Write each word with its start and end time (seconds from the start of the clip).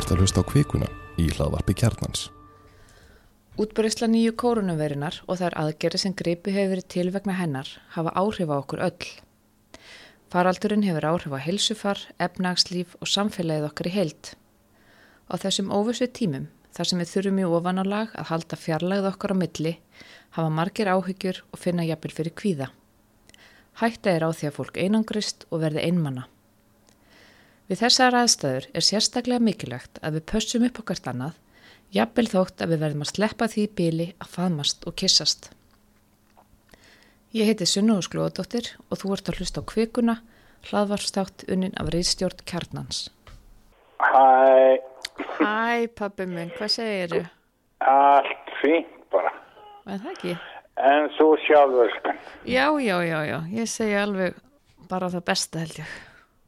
ert 0.00 0.10
að 0.12 0.22
hlusta 0.22 0.42
á 0.42 0.48
kvikuna 0.48 0.86
í 1.16 1.28
hlaðvarpi 1.32 1.74
kjarnans. 1.80 2.26
Útbreysla 3.56 4.08
nýju 4.12 4.34
kórunuverinar 4.36 5.22
og 5.24 5.38
þær 5.40 5.54
aðgerri 5.62 6.00
sem 6.02 6.12
greipi 6.12 6.52
hefur 6.52 6.74
verið 6.74 6.88
til 6.92 7.06
vegna 7.14 7.36
hennar 7.38 7.70
hafa 7.94 8.12
áhrif 8.12 8.52
á 8.52 8.56
okkur 8.58 8.82
öll. 8.84 9.06
Faraldurinn 10.28 10.84
hefur 10.84 11.06
áhrif 11.08 11.32
á 11.32 11.40
heilsufar, 11.40 12.02
efnagslíf 12.20 12.98
og 13.00 13.08
samfélagið 13.08 13.70
okkar 13.70 13.88
í 13.88 13.94
heild. 13.96 14.34
Á 15.32 15.34
þessum 15.40 15.72
óvissu 15.72 16.10
tímum, 16.12 16.50
þar 16.76 16.90
sem 16.90 17.00
við 17.00 17.12
þurfum 17.14 17.40
í 17.40 17.48
ofanálag 17.48 18.12
að 18.20 18.30
halda 18.34 18.60
fjarlægð 18.60 19.10
okkar 19.14 19.32
á 19.32 19.40
milli, 19.40 19.76
hafa 20.36 20.52
margir 20.52 20.92
áhyggjur 20.92 21.40
og 21.48 21.62
finna 21.62 21.88
jafnvel 21.88 22.12
fyrir 22.20 22.36
kvíða. 22.36 22.68
Hætta 23.80 24.12
er 24.12 24.28
á 24.28 24.30
því 24.36 24.50
að 24.50 24.56
fólk 24.60 24.76
einangrist 24.76 25.48
og 25.48 25.64
verði 25.64 25.88
einmanna. 25.88 26.28
Við 27.66 27.80
þessar 27.82 28.14
aðstæður 28.20 28.66
er 28.78 28.84
sérstaklega 28.86 29.42
mikilvægt 29.42 29.98
að 30.06 30.18
við 30.20 30.24
pössum 30.30 30.66
upp 30.68 30.78
okkar 30.84 31.00
annað, 31.10 31.34
jafnvel 31.96 32.26
þótt 32.30 32.62
að 32.62 32.72
við 32.74 32.82
verðum 32.84 33.02
að 33.06 33.10
sleppa 33.12 33.48
því 33.50 33.64
bíli 33.80 34.06
að 34.22 34.32
faðmast 34.36 34.86
og 34.86 34.94
kissast. 35.02 35.50
Ég 37.34 37.50
heiti 37.50 37.66
Sunnúðu 37.68 38.06
Sklóðadóttir 38.06 38.70
og 38.88 39.00
þú 39.02 39.12
ert 39.16 39.30
að 39.32 39.40
hlusta 39.40 39.62
á 39.66 39.68
kvikuna, 39.72 40.14
hlaðvarstátt 40.70 41.44
unnin 41.52 41.74
af 41.82 41.90
reyðstjórn 41.92 42.44
kjarnans. 42.48 43.02
Hæ, 43.98 44.78
Hæ 45.40 45.88
pabbi 45.98 46.26
minn, 46.30 46.52
hvað 46.56 46.70
segir 46.78 47.12
þú? 47.12 47.22
allt 47.86 48.52
fínt 48.62 48.94
bara. 49.12 49.32
Er 49.86 50.00
það 50.02 50.12
ekki? 50.14 50.34
En 50.86 51.10
þú 51.16 51.26
sjálfur, 51.46 51.90
sko. 51.98 52.14
Já, 52.46 52.66
já, 52.84 52.96
já, 53.10 53.18
já, 53.26 53.38
ég 53.58 53.68
segi 53.70 53.96
alveg 54.00 54.38
bara 54.90 55.10
það 55.12 55.24
besta 55.30 55.62
held 55.64 55.78
ég. 55.82 55.94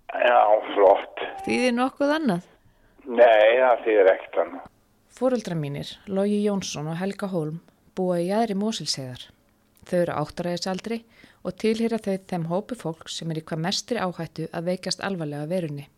Já, 0.09 0.41
flott. 0.73 1.21
Þýðir 1.45 1.75
nokkuð 1.77 2.13
annað? 2.15 2.47
Nei, 3.09 3.59
það 3.61 3.83
þýðir 3.85 4.11
ekkert 4.15 4.39
hann. 4.41 4.55
Fóreldra 5.19 5.57
mínir, 5.59 5.91
Lógi 6.09 6.39
Jónsson 6.45 6.89
og 6.89 6.97
Helga 7.01 7.29
Hólm, 7.29 7.59
búa 7.97 8.21
í 8.23 8.29
jæðri 8.31 8.57
Mósilsegar. 8.57 9.27
Þau 9.89 9.99
eru 9.99 10.17
áttaræðisaldri 10.21 10.99
og 11.45 11.57
tilhýra 11.61 11.99
þau 12.01 12.17
þeim 12.31 12.47
hópi 12.51 12.77
fólk 12.79 13.09
sem 13.13 13.31
er 13.33 13.41
í 13.41 13.45
hvað 13.49 13.65
mestri 13.65 14.01
áhættu 14.01 14.49
að 14.53 14.71
veikast 14.73 15.03
alvarlega 15.05 15.49
verunni. 15.51 15.89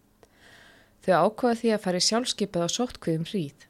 Þau 1.07 1.15
ákvaða 1.27 1.59
því 1.61 1.75
að 1.75 1.85
fara 1.85 2.01
í 2.01 2.07
sjálfskipið 2.07 2.67
á 2.67 2.69
sóttkviðum 2.77 3.29
hríð. 3.31 3.67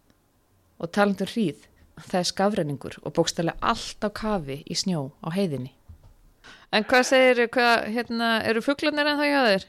Og 0.80 0.92
talandur 0.96 1.32
hríð, 1.34 1.66
það 2.00 2.20
er 2.20 2.30
skafrenningur 2.30 2.96
og 3.02 3.14
bókstælega 3.16 3.72
allt 3.72 4.04
á 4.04 4.08
kafi 4.08 4.60
í 4.64 4.76
snjó 4.76 5.10
á 5.20 5.28
heiðinni. 5.36 5.74
En 6.72 6.86
hvað 6.86 7.06
segir, 7.10 7.44
hvað, 7.52 7.90
hérna, 7.92 8.30
eru 8.46 8.62
fugglarnir 8.64 9.08
en 9.10 9.20
það 9.20 9.30
hjá 9.32 9.42
þér? 9.48 9.68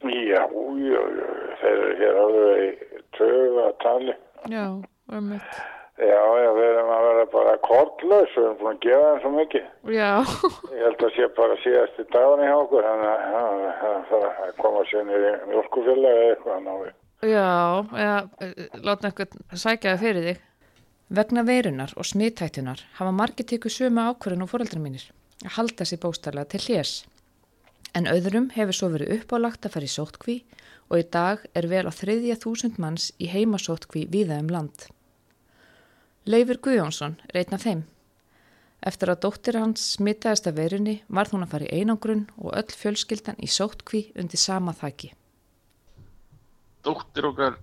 Já, 0.00 0.44
já, 0.48 1.00
já, 1.20 1.28
þeir 1.60 1.74
eru 1.74 1.90
hér 2.00 2.22
alveg 2.24 2.62
í 2.64 3.28
að 3.66 3.76
tali. 3.82 4.14
Já, 4.48 4.64
um 5.12 5.28
mitt. 5.28 5.60
Já, 6.00 6.20
já, 6.40 6.48
við 6.56 6.64
erum 6.64 6.90
að 6.94 7.02
vera 7.04 7.24
bara 7.34 7.56
kortlaus, 7.60 8.30
við 8.32 8.44
erum 8.46 8.56
búin 8.60 8.70
að 8.70 8.84
gefa 8.86 9.08
þeim 9.10 9.18
svo 9.20 9.32
mikið. 9.34 9.66
Já, 9.92 10.12
Ég 10.72 10.84
held 10.86 11.04
að 11.04 11.12
sé 11.16 11.28
bara 11.36 11.58
síðast 11.60 12.00
í 12.00 12.06
dagunni 12.14 12.46
hjá 12.48 12.56
okkur, 12.56 12.86
þannig 12.88 13.10
að 13.10 14.06
það 14.08 14.24
að 14.30 14.54
koma 14.62 14.84
sér 14.88 15.04
niður 15.10 15.26
í 15.28 15.34
mjölkufélagi 15.50 16.22
eða 16.22 16.30
eitthvað 16.30 16.62
ná 16.64 16.72
við. 16.78 16.94
já, 17.28 17.50
eða 18.00 18.16
eh, 18.46 18.64
láta 18.88 19.10
einhvern 19.10 19.44
sækja 19.52 19.92
það 19.92 20.04
fyrir 20.06 20.28
þig. 20.30 20.42
Vegna 21.20 21.44
veirunar 21.44 21.92
og 21.98 22.06
smittættunar 22.06 22.86
hafa 22.96 23.12
margir 23.12 23.50
tekið 23.52 23.76
sömu 23.76 24.08
ákvörðin 24.08 24.46
og 24.46 24.52
foreldrar 24.54 24.80
mínir 24.80 25.04
að 25.44 25.56
halda 25.58 25.84
sér 25.84 26.00
bóstarlega 26.00 26.48
til 26.54 26.64
hljés. 26.64 26.94
En 27.94 28.06
öðrum 28.06 28.50
hefur 28.54 28.76
svo 28.76 28.88
verið 28.94 29.16
uppálagt 29.18 29.66
að 29.66 29.74
fara 29.76 29.88
í 29.88 29.92
sóttkví 29.94 30.36
og 30.90 30.98
í 31.02 31.06
dag 31.10 31.46
er 31.54 31.66
vel 31.70 31.86
á 31.86 31.92
þriðja 31.94 32.38
þúsund 32.42 32.78
manns 32.82 33.10
í 33.18 33.30
heimasóttkví 33.30 34.06
víða 34.10 34.38
um 34.42 34.50
land. 34.50 34.86
Leifur 36.26 36.60
Guðjónsson 36.62 37.16
er 37.30 37.40
einn 37.42 37.56
af 37.56 37.64
þeim. 37.64 37.86
Eftir 38.86 39.10
að 39.12 39.22
dóttir 39.26 39.58
hans 39.60 39.82
smittaðist 39.96 40.46
af 40.48 40.56
veirunni 40.56 41.00
varð 41.08 41.34
hún 41.34 41.44
að 41.44 41.52
fara 41.54 41.66
í 41.68 41.80
einangrun 41.80 42.28
og 42.38 42.54
öll 42.56 42.76
fjölskyldan 42.82 43.40
í 43.42 43.48
sóttkví 43.50 44.06
undir 44.16 44.40
sama 44.40 44.72
þæki. 44.72 45.12
dóttir 46.84 47.26
okkar 47.28 47.58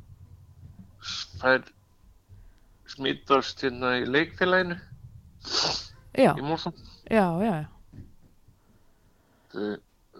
fær 1.41 1.63
smittast 2.87 3.63
hérna 3.63 3.95
í 4.01 4.05
leikfélaginu 4.05 4.77
Já, 6.17 6.33
í 6.33 6.43
Mórsson 6.45 6.73
já, 7.09 7.25
já, 7.41 7.55
þau 9.53 9.75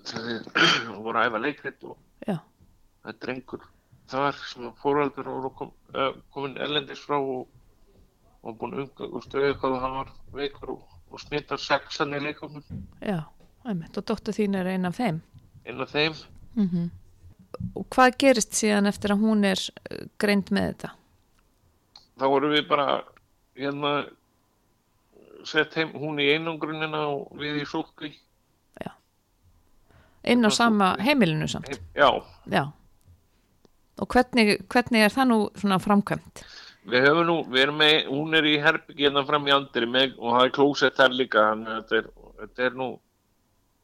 þau 0.05 0.37
voru 1.05 1.21
að 1.21 1.29
æfa 1.29 1.41
leikrit 1.43 1.87
og 1.87 1.97
það 2.27 3.11
er 3.11 3.19
drengur 3.23 3.63
þar 4.11 4.37
sem 4.47 4.67
fóraldur 4.81 5.29
voru 5.29 5.53
kom, 5.55 5.71
uh, 5.95 6.13
komin 6.33 6.57
ellendis 6.63 7.01
frá 7.03 7.17
og, 7.17 7.47
og 8.43 8.59
búin 8.59 8.77
auðvitað 8.77 9.71
og 9.71 9.81
hann 9.83 9.97
var 10.01 10.13
veikur 10.35 10.75
og, 10.77 10.85
og 11.11 11.23
smittar 11.23 11.61
sexan 11.61 12.15
í 12.15 12.21
leikumum 12.23 12.63
já, 13.01 13.23
einmitt. 13.65 13.97
Og 13.97 14.05
dóttir 14.07 14.37
þín 14.37 14.59
er 14.59 14.71
einn 14.73 14.87
af 14.87 14.99
þeim. 14.99 15.21
inn 15.65 15.81
af 15.81 15.93
þeim 15.95 16.15
Mm 16.57 16.89
Og 17.79 17.85
hvað 17.95 18.17
gerist 18.19 18.53
síðan 18.57 18.89
eftir 18.89 19.13
að 19.13 19.21
hún 19.23 19.45
er 19.47 19.57
eh, 19.89 20.07
greind 20.19 20.49
með 20.51 20.65
þetta? 20.67 20.89
þá 22.17 22.25
voru 22.25 22.51
við 22.53 22.65
bara 22.69 22.87
hérna 23.57 23.91
sett 25.47 25.75
heim 25.77 25.93
hún 25.97 26.19
í 26.21 26.29
einangrunina 26.33 27.03
og 27.13 27.37
við 27.39 27.61
í 27.61 27.67
sókvi 27.69 28.11
Inn 30.27 30.43
á 30.43 30.49
Þetta 30.49 30.51
var 30.51 30.57
sama 30.57 30.89
heimilinu 31.03 31.47
samt? 31.51 31.79
já, 31.95 32.09
Já. 32.51 32.63
Og 33.97 34.07
hvernig, 34.13 34.59
hvernig 34.69 35.03
er 35.07 35.13
það 35.13 35.29
nú 35.31 35.37
svona 35.57 35.79
framkvæmt? 35.81 36.43
Við 36.87 37.03
höfum 37.07 37.25
nú, 37.27 37.37
við 37.51 37.63
erum 37.65 37.79
með, 37.81 37.95
hún 38.11 38.37
er 38.37 38.45
í 38.47 38.53
herbyggi 38.61 39.07
hérna 39.07 39.23
fram 39.27 39.47
í 39.49 39.53
andri 39.55 39.89
með, 39.89 40.13
og 40.21 40.35
það 40.35 40.45
er 40.45 40.53
klósett 40.55 40.99
þar 40.99 41.15
líka, 41.17 41.47
þannig 41.49 41.71
að 41.73 41.79
þetta 41.79 41.97
er, 41.97 42.11
þetta 42.43 42.67
er 42.67 42.77
nú 42.79 42.89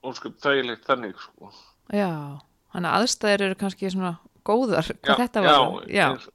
ósköp 0.04 0.38
þægilegt 0.44 0.86
þannig, 0.88 1.18
sko. 1.26 1.50
Já, 1.92 2.12
þannig 2.76 2.92
að 2.92 3.02
aðstæður 3.02 3.46
eru 3.48 3.60
kannski 3.64 3.92
svona 3.92 4.14
góðar, 4.48 4.94
hvað 5.04 5.22
þetta 5.26 5.44
já, 5.44 5.52
var? 5.58 5.90
Já, 5.90 6.06
eins, 6.12 6.30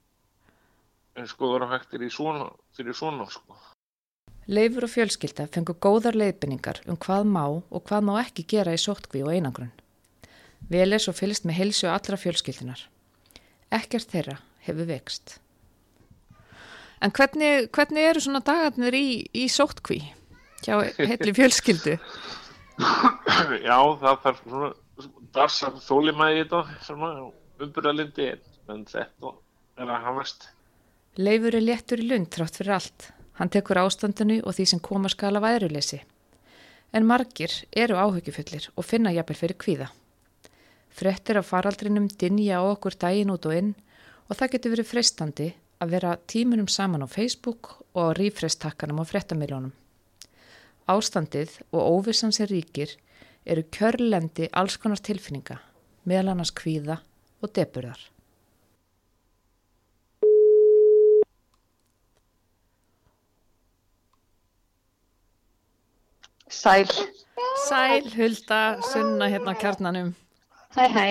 eins 1.17 1.35
góður 1.39 1.65
og 1.65 1.73
hægt 1.73 1.97
er 1.97 2.05
í 2.05 2.13
svona, 2.13 2.51
fyrir 2.77 2.97
svona, 2.99 3.29
sko. 3.33 3.57
Leifur 4.49 4.85
og 4.87 4.93
fjölskylda 4.93 5.45
fengu 5.53 5.75
góðar 5.77 6.17
leiðbynningar 6.17 6.83
um 6.89 6.97
hvað 6.97 7.27
má 7.29 7.43
og 7.47 7.83
hvað 7.85 8.05
má 8.07 8.15
ekki 8.23 8.47
gera 8.49 8.73
í 8.73 8.81
sóttkví 8.81 9.21
og 9.25 9.33
einangrun. 9.33 9.73
Vel 10.69 10.91
er 10.93 11.01
svo 11.01 11.13
fylgst 11.15 11.47
með 11.47 11.61
heilsu 11.61 11.87
allra 11.89 12.19
fjölskyldunar. 12.19 12.81
Ekkert 13.73 14.11
þeirra 14.11 14.39
hefur 14.65 14.89
vext. 14.89 15.37
En 16.99 17.13
hvernig, 17.15 17.69
hvernig 17.71 18.09
eru 18.09 18.21
svona 18.23 18.41
dagarnir 18.43 18.95
í, 18.97 19.23
í 19.31 19.47
sóttkví 19.47 20.01
hjá 20.65 20.81
heilli 20.99 21.33
fjölskyldu? 21.37 21.95
já, 23.69 23.77
það 24.01 24.17
þarf 24.25 24.41
svona, 24.43 24.71
darsar 25.35 25.77
þólimæði 25.85 26.41
í 26.41 26.43
þetta, 26.43 26.79
svona, 26.87 27.11
umburðalindi, 27.63 28.33
en 28.69 28.83
þetta 28.89 29.33
er 29.79 29.93
að 29.93 30.03
hafast. 30.09 30.49
Leifur 31.19 31.55
er 31.55 31.65
léttur 31.65 32.03
í 32.03 32.09
lund 32.09 32.29
trátt 32.35 32.59
fyrir 32.59 32.75
allt. 32.77 33.09
Hann 33.39 33.51
tekur 33.51 33.79
ástandinu 33.79 34.41
og 34.43 34.55
því 34.57 34.65
sem 34.73 34.81
koma 34.83 35.09
skala 35.11 35.39
væðruleysi. 35.43 36.01
En 36.91 37.07
margir 37.07 37.53
eru 37.71 37.95
áhugifullir 37.95 38.67
og 38.75 38.87
finna 38.87 39.13
jafnvel 39.15 39.37
fyrir 39.39 39.59
kvíða. 39.61 39.89
Frettir 40.99 41.37
af 41.39 41.47
faraldrinum 41.47 42.09
dinja 42.19 42.59
á 42.59 42.63
okkur 42.67 42.97
daginn 42.99 43.31
út 43.31 43.45
og 43.47 43.55
inn 43.55 43.69
og 44.27 44.35
það 44.35 44.51
getur 44.55 44.73
verið 44.73 44.89
freistandi 44.89 45.47
að 45.79 45.93
vera 45.95 46.17
tímunum 46.27 46.67
saman 46.67 47.05
á 47.05 47.07
Facebook 47.07 47.69
og 47.95 48.11
á 48.11 48.17
rífrestakkanum 48.19 48.99
á 48.99 49.05
frettamiljónum. 49.07 49.71
Ástandið 50.91 51.55
og 51.71 51.87
óvissan 52.03 52.35
sem 52.35 52.51
ríkir 52.51 52.97
eru 53.45 53.63
kjörlendi 53.71 54.49
alls 54.51 54.75
konar 54.75 54.99
tilfinninga, 54.99 55.61
meðal 56.03 56.33
annars 56.33 56.51
kvíða 56.51 56.99
og 57.39 57.53
deburðar. 57.55 58.01
Sæl. 66.49 66.89
Sæl, 67.69 68.09
Hulda, 68.17 68.81
Sunna 68.83 69.29
hérna 69.31 69.55
á 69.55 69.61
kjarnanum. 69.61 70.17
Hæ, 70.75 70.85
hæ. 70.93 71.05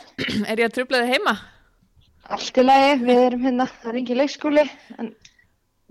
Er 0.50 0.56
ég 0.56 0.68
að 0.70 0.76
trublaði 0.78 1.10
heima? 1.12 1.34
Allt 2.32 2.56
í 2.56 2.62
lagi, 2.64 2.92
við 3.02 3.18
erum 3.26 3.42
hérna, 3.44 3.66
það 3.68 3.88
er 3.90 3.96
ekki 4.00 4.14
leikskóli, 4.16 4.62
en 4.96 5.10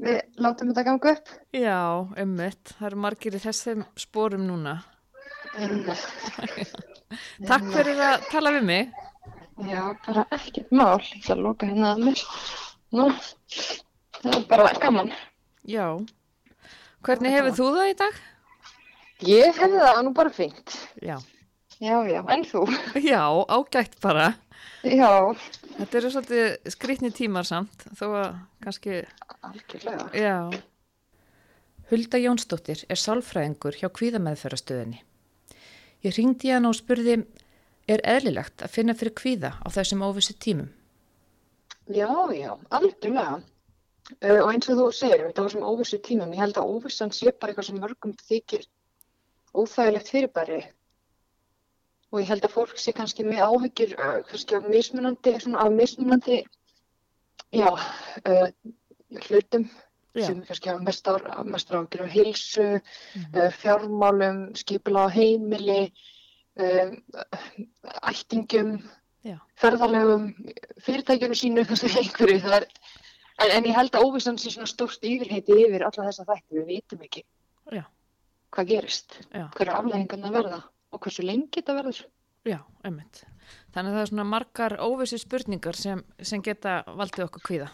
við 0.01 0.15
látum 0.41 0.71
þetta 0.71 0.83
ganga 0.87 1.11
upp. 1.11 1.33
Já, 1.53 1.75
ummitt. 2.23 2.71
Það 2.79 2.87
eru 2.89 3.01
margir 3.03 3.35
í 3.37 3.41
þessum 3.43 3.83
spórum 4.01 4.47
núna. 4.47 4.73
Takk 7.45 7.67
fyrir 7.75 8.01
að 8.07 8.25
tala 8.31 8.53
við 8.55 8.65
mig. 8.71 8.95
já, 9.69 9.83
bara 10.07 10.23
ekkert 10.39 10.71
mál. 10.73 10.97
Ég 11.05 11.19
ætla 11.19 11.35
að 11.35 11.43
loka 11.45 11.69
hérna 11.69 11.91
að 11.91 12.01
mér. 12.07 12.23
Nú, 12.97 13.05
það 14.17 14.39
er 14.39 14.47
bara 14.49 14.71
gaman. 14.81 15.11
Já. 15.69 15.85
Hvernig 17.05 17.35
hefur 17.37 17.53
þú 17.59 17.69
það 17.77 17.91
í 17.91 17.93
dag? 18.01 18.17
Ég 19.29 19.61
hefði 19.61 19.85
það 19.85 20.01
nú 20.07 20.15
bara 20.17 20.33
fínt. 20.33 20.79
Já. 21.05 21.19
Já, 21.81 21.97
já, 22.05 22.21
en 22.29 22.43
þú? 22.45 22.65
Já, 23.01 23.21
ágætt 23.49 23.95
bara. 24.03 24.33
Já, 24.85 25.33
Þetta 25.77 25.97
eru 25.97 26.09
svolítið 26.13 26.73
skrýtni 26.73 27.09
tímar 27.15 27.47
samt, 27.47 27.85
þó 27.97 28.05
að 28.19 28.27
kannski, 28.61 28.97
algjörlega. 29.47 30.09
já. 30.13 30.35
Hulda 31.91 32.19
Jónsdóttir 32.21 32.83
er 32.87 32.99
sálfræðingur 33.01 33.75
hjá 33.79 33.89
kvíðameðferðastöðinni. 33.97 35.01
Ég 36.05 36.15
ringdi 36.17 36.51
hann 36.53 36.69
og 36.69 36.77
spurði, 36.77 37.17
er 37.89 38.03
eðlilegt 38.07 38.61
að 38.63 38.73
finna 38.77 38.95
fyrir 38.97 39.15
kvíða 39.17 39.51
á 39.59 39.67
þessum 39.73 40.05
óvissu 40.05 40.35
tímum? 40.37 40.69
Já, 41.89 42.07
já, 42.37 42.53
algjörlega. 42.69 43.41
Uh, 44.21 44.37
og 44.43 44.51
eins 44.53 44.69
og 44.69 44.77
þú 44.79 44.85
segir, 44.95 45.25
þetta 45.29 45.45
var 45.45 45.53
sem 45.55 45.65
óvissu 45.65 45.99
tímum, 46.03 46.31
ég 46.35 46.41
held 46.45 46.57
að 46.61 46.71
óvissan 46.77 47.11
sé 47.15 47.31
bara 47.33 47.51
eitthvað 47.53 47.67
sem 47.69 47.81
mörgum 47.81 48.13
þykir 48.27 48.65
óþægilegt 49.55 50.13
fyrirbæri. 50.13 50.61
Og 52.11 52.19
ég 52.19 52.27
held 52.27 52.43
að 52.43 52.55
fólk 52.55 52.79
sé 52.79 52.91
kannski 52.95 53.23
með 53.23 53.45
áhyggjur, 53.45 53.93
uh, 53.95 54.17
kannski 54.27 54.57
af 54.57 54.65
mismunandi, 54.67 55.35
svona 55.39 55.61
af 55.63 55.71
mismunandi, 55.71 56.41
já, 57.55 57.69
uh, 57.71 58.49
hlutum 59.27 59.69
Já. 60.11 60.25
sem 60.25 60.41
kannski 60.43 60.69
hafa 60.69 60.83
mest, 60.83 61.07
á, 61.07 61.15
mest 61.47 61.71
áhyggjur 61.71 62.03
af 62.03 62.11
heilsu, 62.11 62.65
uh, 62.75 63.51
fjármálum, 63.61 64.41
skipula 64.59 65.05
á 65.07 65.09
heimili, 65.15 65.93
um, 66.59 66.97
ættingum, 68.11 68.73
Já. 69.23 69.37
ferðarlegum, 69.55 70.27
fyrirtækjunum 70.83 71.39
sínu, 71.39 71.63
kannski 71.69 71.93
einhverju. 72.03 72.41
Það 72.43 72.57
er, 72.57 72.67
en, 73.39 73.55
en 73.55 73.71
ég 73.71 73.77
held 73.77 73.95
að 73.95 74.09
óvissan 74.09 74.41
sé 74.41 74.51
svona 74.51 74.67
stórt 74.67 75.07
yfirheiti 75.07 75.61
yfir 75.63 75.87
alla 75.87 76.09
þessa 76.09 76.27
þætti. 76.27 76.59
Við 76.59 76.69
vitum 76.75 77.07
ekki 77.07 77.23
Já. 77.71 77.85
hvað 78.51 78.75
gerist, 78.75 79.19
Já. 79.31 79.47
hverju 79.55 79.79
afleggingarna 79.79 80.35
verða 80.35 80.61
og 80.91 81.03
hversu 81.03 81.25
lengi 81.25 81.59
þetta 81.59 81.77
verður. 81.77 82.01
Já, 82.47 82.59
einmitt. 82.87 83.23
Þannig 83.75 83.91
að 83.91 83.95
það 83.95 84.03
er 84.03 84.11
svona 84.11 84.27
margar 84.27 84.77
óvissu 84.81 85.19
spurningar 85.21 85.77
sem, 85.77 86.03
sem 86.25 86.41
geta 86.45 86.81
valdið 86.87 87.27
okkur 87.27 87.47
kvíða. 87.47 87.71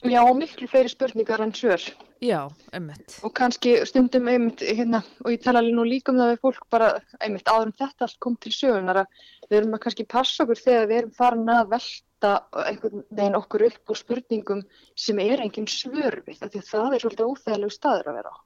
Já, 0.00 0.22
miklu 0.32 0.64
fleiri 0.70 0.88
spurningar 0.88 1.42
en 1.44 1.52
svör. 1.52 1.82
Já, 2.24 2.48
einmitt. 2.72 3.18
Og 3.24 3.34
kannski 3.36 3.74
stundum 3.84 4.28
einmitt, 4.32 4.62
hérna, 4.64 5.02
og 5.24 5.34
ég 5.34 5.42
tala 5.44 5.60
alveg 5.60 5.76
nú 5.76 5.84
líka 5.84 6.12
um 6.12 6.20
það 6.20 6.32
við 6.32 6.40
fólk 6.46 6.66
bara, 6.72 6.88
einmitt, 7.20 7.48
áður 7.48 7.68
en 7.68 7.76
þetta 7.82 8.06
allt 8.06 8.18
kom 8.24 8.36
til 8.40 8.52
sögunar 8.56 9.02
að 9.02 9.26
við 9.50 9.58
erum 9.58 9.76
að 9.76 9.82
kannski 9.84 10.06
passa 10.08 10.44
okkur 10.44 10.60
þegar 10.60 10.88
við 10.88 11.00
erum 11.02 11.14
farin 11.16 11.52
að 11.52 11.72
velta 11.74 12.32
einhvern 12.64 13.04
veginn 13.10 13.40
okkur 13.40 13.66
upp 13.68 13.92
úr 13.92 14.00
spurningum 14.00 14.62
sem 14.96 15.20
er 15.24 15.44
engin 15.44 15.68
svör 15.68 16.20
við, 16.26 16.40
því 16.40 16.62
að 16.62 16.70
það 16.72 16.96
er 16.96 17.04
svolítið 17.04 17.32
óþægilegu 17.34 17.76
staður 17.76 18.12
að 18.12 18.20
vera 18.20 18.32
á. 18.32 18.36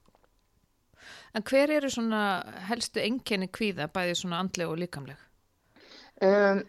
En 1.35 1.43
hver 1.43 1.73
eru 1.75 1.91
svona 1.91 2.23
helstu 2.69 3.01
enkenni 3.03 3.49
kvíða, 3.51 3.89
bæði 3.91 4.15
svona 4.21 4.39
andleg 4.43 4.71
og 4.71 4.79
líkamleg? 4.79 5.19
Um, 6.23 6.61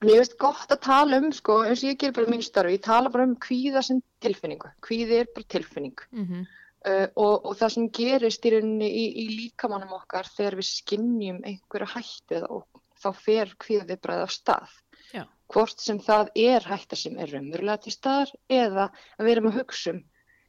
mér 0.00 0.22
finnst 0.22 0.38
gott 0.40 0.72
að 0.72 0.80
tala 0.86 1.18
um, 1.20 1.28
sko, 1.36 1.58
eins 1.66 1.82
og 1.84 1.90
ég 1.90 1.98
ger 2.00 2.14
bara 2.16 2.30
í 2.30 2.32
mínu 2.32 2.46
starfi, 2.46 2.78
ég 2.78 2.86
tala 2.86 3.12
bara 3.12 3.26
um 3.28 3.34
kvíða 3.36 3.82
sem 3.84 4.00
tilfinningu. 4.24 4.70
Kvíði 4.86 5.18
er 5.20 5.28
bara 5.36 5.50
tilfinning. 5.56 6.04
Mm 6.10 6.26
-hmm. 6.28 6.50
Uh, 6.82 7.06
og, 7.14 7.44
og 7.46 7.52
það 7.60 7.68
sem 7.72 7.90
gerist 7.94 8.46
í 8.46 8.50
í, 8.58 9.04
í 9.22 9.26
líkamannum 9.30 9.92
okkar 9.94 10.26
þegar 10.26 10.56
við 10.58 10.66
skinnjum 10.66 11.36
einhverja 11.46 11.92
hættið 11.92 12.46
og 12.48 12.64
þá 12.98 13.10
fer 13.14 13.52
kvíðviðbræði 13.62 14.24
á 14.26 14.30
stað. 14.34 14.72
Já. 15.12 15.24
Hvort 15.52 15.80
sem 15.80 16.00
það 16.00 16.32
er 16.34 16.66
hætta 16.66 16.96
sem 16.96 17.18
er 17.20 17.30
raunverulega 17.30 17.84
til 17.84 17.92
staðar 17.92 18.32
eða 18.48 18.88
að 19.18 19.24
við 19.24 19.32
erum 19.32 19.50
að 19.52 19.60
hugsa 19.60 19.94
um 19.94 20.02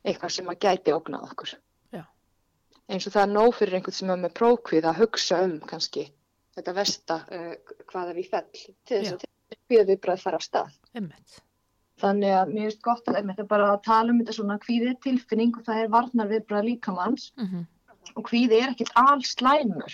eitthvað 0.04 0.36
sem 0.38 0.50
að 0.50 0.60
gæti 0.66 0.96
ógnað 0.96 1.28
okkur. 1.30 1.54
Eins 2.92 3.08
og 3.08 3.16
það 3.16 3.24
er 3.24 3.32
nóg 3.32 3.56
fyrir 3.58 3.78
einhvern 3.78 3.96
sem 3.96 4.12
er 4.12 4.20
með 4.20 4.36
prókvíð 4.40 4.90
að 4.90 5.00
hugsa 5.04 5.40
um 5.46 5.56
kannski 5.70 6.08
þetta 6.58 6.76
versta 6.78 7.20
uh, 7.34 7.54
hvaða 7.90 8.16
við 8.18 8.30
fell 8.34 8.48
til 8.54 9.00
þess 9.00 9.16
að 9.16 9.28
kvíðviðbræði 9.70 10.24
fara 10.26 10.40
á 10.40 10.44
stað. 10.44 10.74
Einmitt. 10.94 11.38
Þannig 12.04 12.34
að 12.36 12.52
mér 12.52 12.68
finnst 12.68 12.84
gott 12.84 13.08
að 13.08 13.20
einmitt 13.22 13.44
bara 13.48 13.70
að 13.72 13.84
tala 13.86 14.12
um 14.12 14.20
þetta 14.20 14.36
svona 14.36 14.58
kvíði 14.62 14.90
er 14.92 15.00
tilfinning 15.06 15.54
og 15.56 15.66
það 15.68 15.84
er 15.84 15.94
varnar 15.94 16.32
viðbræða 16.32 16.68
líkamanns 16.72 17.32
Mm 17.38 17.70
og 18.20 18.26
kvíði 18.28 18.60
er 18.60 18.74
ekkit 18.74 18.92
allslæmur. 19.00 19.94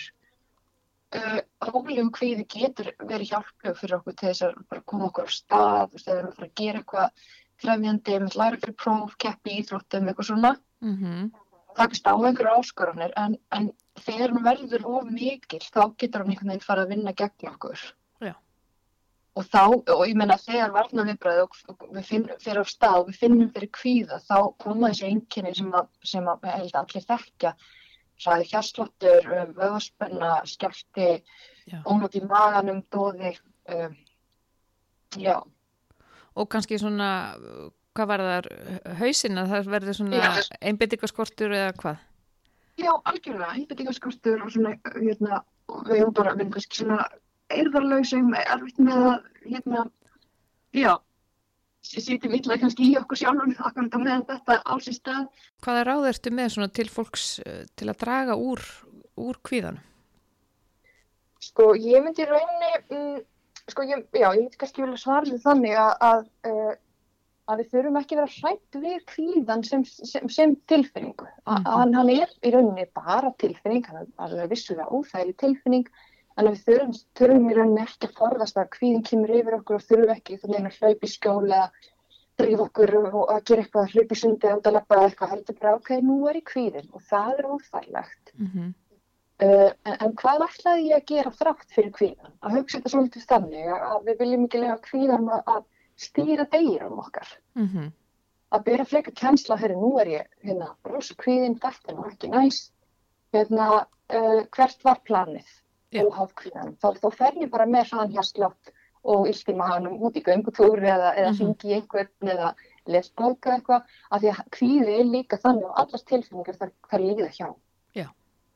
Uh, 1.10 1.38
Rólegum 1.66 2.12
kvíði 2.14 2.44
getur 2.50 2.92
verið 2.98 3.32
hjálpleg 3.32 3.78
fyrir 3.78 3.96
okkur 3.98 4.16
til 4.18 4.28
þess 4.28 4.44
að 4.46 4.82
koma 4.90 5.08
okkur 5.08 5.26
á 5.26 5.32
stað, 5.34 5.94
veist, 5.94 6.06
þegar 6.06 6.26
við 6.26 6.36
fara 6.36 6.48
að 6.48 6.58
gera 6.60 6.82
eitthvað 6.82 7.24
krefjandi, 7.60 8.18
með 8.22 8.36
læra 8.38 8.60
fyrir 8.62 8.76
próf, 8.82 9.16
keppi 9.24 9.56
íþróttum, 9.60 10.10
eitthvað 10.10 10.30
svona, 10.30 10.52
Mm 10.80 11.30
takast 11.78 12.06
á 12.06 12.14
einhverju 12.14 12.60
áskoranir, 12.60 13.12
en, 13.20 13.36
en 13.56 13.70
þegar 14.04 14.34
hann 14.34 14.46
verður 14.46 14.86
of 14.90 15.10
mikil, 15.10 15.60
þá 15.62 15.82
getur 16.00 16.22
hann 16.22 16.32
einhvern 16.32 16.52
veginn 16.52 16.64
fara 16.66 16.86
að 16.86 16.94
vinna 16.94 17.14
gegn 17.16 17.50
okkur. 17.52 17.82
Já. 18.24 18.32
Og 19.38 19.46
þá, 19.46 19.62
og 19.96 20.02
ég 20.08 20.16
menna 20.18 20.38
þegar 20.40 20.74
varna 20.74 21.06
viðbræði 21.08 21.44
og 21.44 21.84
við 21.96 22.08
finnum 22.08 22.42
fyrir 22.44 22.64
á 22.64 22.72
stað 22.72 23.10
við 23.10 23.20
finnum 23.24 23.52
fyrir 23.54 23.72
kvíða, 23.78 24.20
þá 24.26 24.36
koma 24.64 24.90
þessi 24.90 25.12
einkenni 25.12 25.54
sem 25.58 25.70
að, 25.76 25.92
sem 26.14 26.32
að 26.32 26.50
held 26.54 26.80
allir 26.82 27.06
þekkja, 27.12 27.54
sæði 28.20 28.50
hjarslottur, 28.50 29.30
um, 29.36 29.54
vöðaspenna, 29.56 30.34
skjálti, 30.50 31.08
Já. 31.70 31.80
ónátt 31.86 32.18
í 32.18 32.24
maganum, 32.26 32.82
dóði, 32.92 33.36
um, 33.72 33.96
já, 35.16 35.38
Og 36.38 36.48
kannski 36.48 36.78
svona, 36.78 37.10
hvað 37.98 38.12
var 38.12 38.22
þar, 38.26 38.48
hausin 39.00 39.40
að 39.40 39.52
það 39.54 39.74
verður 39.74 39.98
svona 39.98 40.20
Já. 40.20 40.30
einbyttingaskortur 40.60 41.56
eða 41.56 41.74
hvað? 41.80 42.06
já, 42.80 42.92
algjörlega, 43.04 43.52
einbettingaskortur 43.58 44.42
og 44.44 44.52
svona, 44.54 44.74
hérna, 44.96 45.42
við 45.88 46.00
erum 46.00 46.16
bara, 46.16 46.34
erum 46.36 46.52
kannski 46.54 46.82
svona 46.82 47.06
eirðarlausum, 47.52 48.34
erfitt 48.40 48.82
með 48.82 49.06
að, 49.10 49.28
hérna, 49.46 49.84
já, 50.76 50.92
sýtum 51.86 52.36
illa 52.36 52.58
kannski 52.60 52.90
í 52.90 52.96
okkur 53.00 53.20
sjálfum, 53.20 53.54
akkurat 53.58 53.96
á 53.96 54.00
meðan 54.00 54.26
þetta 54.28 54.58
á 54.62 54.74
sér 54.84 54.96
stað. 54.96 55.46
Hvaða 55.64 55.86
ráð 55.88 56.08
ertu 56.12 56.34
með 56.36 56.52
svona 56.54 56.70
til 56.80 56.88
fólks 56.92 57.26
uh, 57.44 57.62
til 57.76 57.90
að 57.90 58.00
draga 58.04 58.36
úr, 58.38 58.62
úr 59.20 59.40
kvíðanum? 59.46 59.86
Sko, 61.40 61.72
ég 61.80 62.04
myndi 62.04 62.26
rauninni, 62.28 62.72
mm, 62.92 63.20
sko, 63.72 63.86
ég, 63.88 64.04
já, 64.12 64.28
ég 64.28 64.44
myndi 64.44 64.60
kannski 64.60 64.84
vilja 64.84 65.00
svara 65.00 65.26
því 65.28 65.40
þannig 65.44 65.78
að, 65.80 65.92
að, 66.10 66.26
uh, 66.50 66.72
að 67.50 67.60
við 67.62 67.70
þurfum 67.74 67.98
ekki 68.00 68.16
að 68.16 68.20
vera 68.20 68.36
hrætt 68.36 68.78
við 68.84 69.04
kvíðan 69.10 69.64
sem, 69.66 69.84
sem, 69.84 70.28
sem 70.32 70.56
tilfinningu. 70.70 71.28
Mm 71.48 71.58
Mhm. 71.58 71.94
hann, 71.96 72.10
er 72.14 72.30
í 72.46 72.52
rauninni 72.54 72.86
bara 72.94 73.32
tilfinning, 73.42 73.84
hann 73.86 74.38
er 74.38 74.48
vissulega 74.48 74.88
óþægileg 74.88 75.36
tilfinning, 75.44 75.86
en 76.38 76.46
við 76.46 76.60
þurfum, 76.66 76.92
þurfum 77.18 77.48
í 77.50 77.56
rauninni 77.56 77.86
ekki 77.86 78.08
að 78.08 78.18
forðast 78.20 78.60
að 78.60 78.70
kvíðin 78.76 79.06
kemur 79.08 79.34
yfir 79.38 79.56
okkur 79.58 79.80
og 79.80 79.88
þurfum 79.88 80.14
ekki 80.16 80.38
þannig 80.42 80.82
að 80.82 81.08
skjóli 81.14 81.56
eða 81.56 81.70
drífa 82.40 82.66
okkur 82.68 82.94
og 83.00 83.32
að 83.34 83.42
gera 83.48 83.64
eitthvað, 83.64 83.90
hlaupa 83.94 84.14
í 84.14 84.20
sundi 84.20 84.52
og 84.52 84.62
að 84.64 84.76
lappa 84.76 85.00
eitthvað, 85.04 85.32
heldur 85.34 85.58
bara, 85.60 85.74
ok, 85.76 85.90
nú 86.00 86.28
er 86.28 86.38
ég 86.40 86.46
kvíðin 86.48 86.88
og 86.92 87.02
það 87.10 87.34
er 87.38 87.50
óþægilegt. 87.54 88.32
Mm 88.38 88.70
Uh, 89.40 89.70
en, 89.88 89.94
en 90.04 90.10
hvað 90.20 90.42
ætlaði 90.44 90.82
ég 90.90 90.98
að 90.98 91.06
gera 91.08 91.30
þrátt 91.32 91.70
fyrir 91.72 91.92
kvíðan? 91.96 92.32
Að 92.44 92.56
hugsa 92.58 92.76
þetta 92.76 92.90
svolítið 92.92 93.22
þannig 93.30 93.70
að, 93.72 93.84
að 93.86 94.02
við 94.08 94.18
viljum 94.20 94.42
ekki 94.44 94.58
lega 94.60 94.74
kvíðan 94.84 95.30
að, 95.32 95.40
að 95.54 95.62
stýra 96.00 96.46
degirum 96.50 96.98
okkar. 97.02 97.28
-hmm. 97.56 97.92
Að 98.50 98.64
byrja 98.66 98.84
fleika 98.90 99.12
kjensla, 99.14 99.56
herri, 99.60 99.76
nú 99.78 99.98
er 100.00 100.06
ég 100.06 100.26
hérna, 100.42 100.74
rosa 100.84 101.14
kvíðin, 101.14 101.58
þetta 101.60 101.92
er 101.92 102.10
ekki 102.10 102.30
næst. 102.32 102.72
Hérna, 103.32 103.86
uh, 104.12 104.42
hvert 104.56 104.84
var 104.84 105.00
planið? 105.06 105.46
Já. 105.92 106.02
Óháð 106.02 106.32
kvíðan. 106.34 106.76
Þá, 106.82 106.88
þá 107.02 107.08
fer 107.12 107.32
ég 107.34 107.50
bara 107.50 107.66
með 107.66 107.90
hraðan 107.90 108.12
hérslátt 108.14 108.72
og 109.04 109.28
illt 109.28 109.48
í 109.48 109.54
maðanum 109.54 110.02
út 110.02 110.16
í 110.16 110.22
göngutúri 110.22 110.86
eða, 110.86 111.14
eða 111.16 111.30
Mhm. 111.30 111.36
hringi 111.38 111.70
í 111.70 111.74
einhvern 111.74 112.28
eða 112.34 112.54
les 112.86 113.10
bóka 113.10 113.56
eitthvað. 113.56 113.82
Af 114.10 114.22
því 114.22 114.30
að 114.30 114.44
kvíði 114.50 114.98
er 115.00 115.04
líka 115.04 115.36
þannig 115.38 115.64
og 115.64 115.78
allar 115.78 116.02
tilfinningar 116.06 116.56
þar, 116.56 116.70
þar 116.90 117.00
líða 117.00 117.30
hjá. 117.30 117.54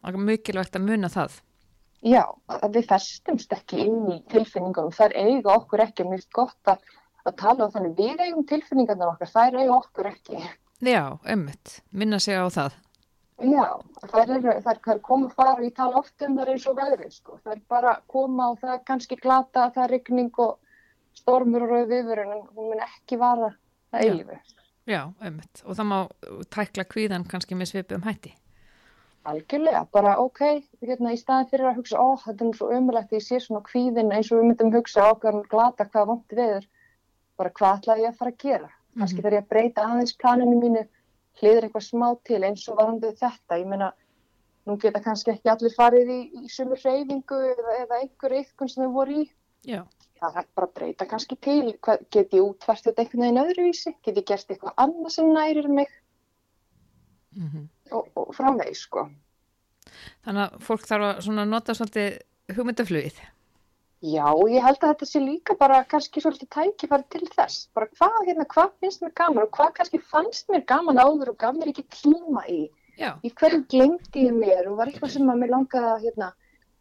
Það 0.04 0.18
er 0.18 0.20
mikilvægt 0.20 0.76
að 0.76 0.84
muna 0.84 1.08
það. 1.08 1.40
Já, 2.04 2.24
að 2.52 2.74
við 2.76 2.88
festumst 2.90 3.52
ekki 3.56 3.78
inn 3.86 4.10
í 4.12 4.18
tilfinningunum, 4.28 4.92
þær 4.92 5.14
eiga 5.16 5.54
okkur 5.56 5.80
ekki, 5.80 6.04
mér 6.04 6.18
finnst 6.20 6.34
gott 6.36 6.68
að, 6.68 6.82
að 7.28 7.37
tala 7.40 7.66
um 7.66 7.75
þannig, 7.75 7.95
við 7.99 8.25
eigum 8.26 8.47
tilfinningarnar 8.49 9.14
okkar, 9.14 9.33
þær 9.33 9.61
eiga 9.61 9.76
okkur 9.78 10.11
ekki. 10.11 10.40
Já, 10.85 11.04
emmitt, 11.25 11.78
minna 11.90 12.19
sig 12.21 12.37
á 12.37 12.47
það. 12.52 12.81
Já, 13.43 13.66
þær, 14.12 14.33
eru, 14.37 14.52
þær, 14.62 14.81
og 15.02 15.25
fara, 15.35 15.54
ég 15.64 15.75
tala 15.75 15.99
oft 15.99 16.23
um 16.23 16.37
þær 16.38 16.52
eins 16.52 16.66
og 16.71 16.76
veðrið, 16.78 17.16
sko, 17.16 17.38
þær 17.43 17.62
bara 17.73 17.95
koma 18.11 18.52
og 18.52 18.61
það 18.61 18.76
er 18.76 18.85
kannski 18.90 19.19
glata, 19.19 19.71
það 19.75 19.87
er 19.87 19.95
rigning 19.97 20.38
og 20.45 20.59
stormur 21.19 21.64
og 21.66 21.73
rauð 21.73 21.90
viðvörun, 21.90 22.37
en 22.37 22.47
hún 22.54 22.71
mun 22.71 22.85
ekki 22.85 23.19
vara 23.19 23.50
það 23.90 24.07
eilifu. 24.07 24.38
Já, 24.85 25.00
emmitt. 25.25 25.64
Og 25.64 25.78
það 25.78 25.90
má 25.90 25.99
tækla 26.52 26.85
kvíðan 26.87 27.28
kannski 27.28 27.57
með 27.57 27.73
svipum 27.73 28.04
hætti. 28.04 28.35
Algjörlega, 29.25 29.87
bara 29.88 30.19
ok, 30.21 30.40
hérna 30.85 31.14
í 31.14 31.19
staðin 31.19 31.49
fyrir 31.49 31.71
að 31.71 31.78
hugsa, 31.81 31.97
ó, 31.97 32.21
þetta 32.21 32.45
er 32.45 32.57
svo 32.59 32.66
umrætt, 32.76 33.14
ég 33.16 33.25
sé 33.25 33.38
svona 33.40 33.64
kvíðin 33.64 34.12
eins 34.12 34.28
og 34.28 34.43
við 34.43 34.50
myndum 34.50 34.73
hugsa 34.75 35.07
okkar 35.14 35.38
glata 35.49 35.87
hvað 35.88 36.11
vant 36.11 36.37
viður, 36.37 36.66
bara 37.38 37.50
hvað 37.50 37.79
ætlaði 37.81 38.05
ég 38.05 38.12
að 38.12 38.19
fara 38.21 38.31
að 38.31 38.43
gera? 38.45 38.71
Kannski 38.95 39.19
Mhm. 39.19 39.25
þarf 39.25 39.35
ég 39.35 39.43
að 39.45 39.49
breyta 39.49 39.85
aðeins 39.88 40.17
planinu 40.23 40.57
mínu, 40.61 40.87
hliður 41.41 41.64
eitthvað 41.67 41.88
smá 41.88 42.09
til 42.25 42.41
eins 42.45 42.69
og 42.69 42.76
varandi 42.79 43.11
þetta, 43.19 43.59
ég 43.59 43.67
meina, 43.67 43.93
nú 44.67 44.76
geta 44.81 45.00
kannski 45.00 45.33
ekki 45.35 45.50
allir 45.50 45.75
farið 45.75 46.09
í, 46.14 46.21
í 46.45 46.49
sumur 46.49 46.79
reyfingu 46.79 47.41
eða, 47.50 47.75
eða 47.83 48.00
einhver 48.00 48.37
eitthvað 48.38 48.71
sem 48.71 48.85
þau 48.85 48.93
voru 48.93 49.19
í, 49.25 49.31
Já, 49.67 49.83
það 50.21 50.37
er 50.37 50.47
bara 50.55 50.67
að 50.67 50.75
breyta 50.75 51.07
kannski 51.07 51.37
til, 51.41 51.73
hvað, 51.83 52.07
get 52.11 52.31
ég 52.31 52.45
útvært 52.45 52.85
þetta 52.85 53.03
einhvern 53.03 53.25
veginn 53.25 53.43
öðruvísi, 53.45 53.95
get 54.05 54.17
ég 54.17 54.26
gert 54.26 54.49
eitthvað 54.49 54.75
annað 54.76 55.11
sem 55.11 55.33
nærir 55.35 55.69
mig 55.69 55.88
Mm 57.35 57.69
og, 57.91 58.09
og 58.17 58.35
framvegis 58.35 58.85
sko. 58.87 59.09
Þannig 60.25 60.43
að 60.45 60.61
fólk 60.64 60.87
þarf 60.88 61.26
að 61.29 61.49
nota 61.49 61.75
svolítið 61.75 62.21
hugmyndaflugið. 62.57 63.19
Já, 64.04 64.26
ég 64.52 64.61
held 64.61 64.82
að 64.82 64.90
þetta 64.90 65.06
sé 65.08 65.20
líka 65.23 65.54
bara 65.56 65.78
kannski 65.88 66.20
svolítið 66.20 66.50
tækifæri 66.52 67.06
til 67.14 67.28
þess. 67.32 67.68
Bara 67.76 67.88
hvað, 67.96 68.16
hérna, 68.26 68.44
hvað 68.52 68.75
finnst 68.82 69.00
mér 69.04 69.14
gaman 69.16 69.46
og 69.46 69.52
hvað 69.56 69.70
kannski 69.78 70.00
fannst 70.11 70.50
mér 70.52 70.64
gaman 70.68 71.00
áður 71.00 71.30
og 71.32 71.38
gaf 71.40 71.56
mér 71.56 71.70
ekki 71.73 71.87
tíma 71.94 72.42
í. 72.52 72.66
Já, 73.00 73.14
Í 73.25 73.30
hverju 73.32 73.62
glemdi 73.73 74.26
ég 74.26 74.37
mér 74.37 74.68
og 74.68 74.76
var 74.82 74.90
eitthvað 74.92 75.14
sem 75.16 75.30
að 75.32 75.40
mér 75.40 75.54
langaði 75.54 75.88
að 75.94 76.04
hérna, 76.04 76.28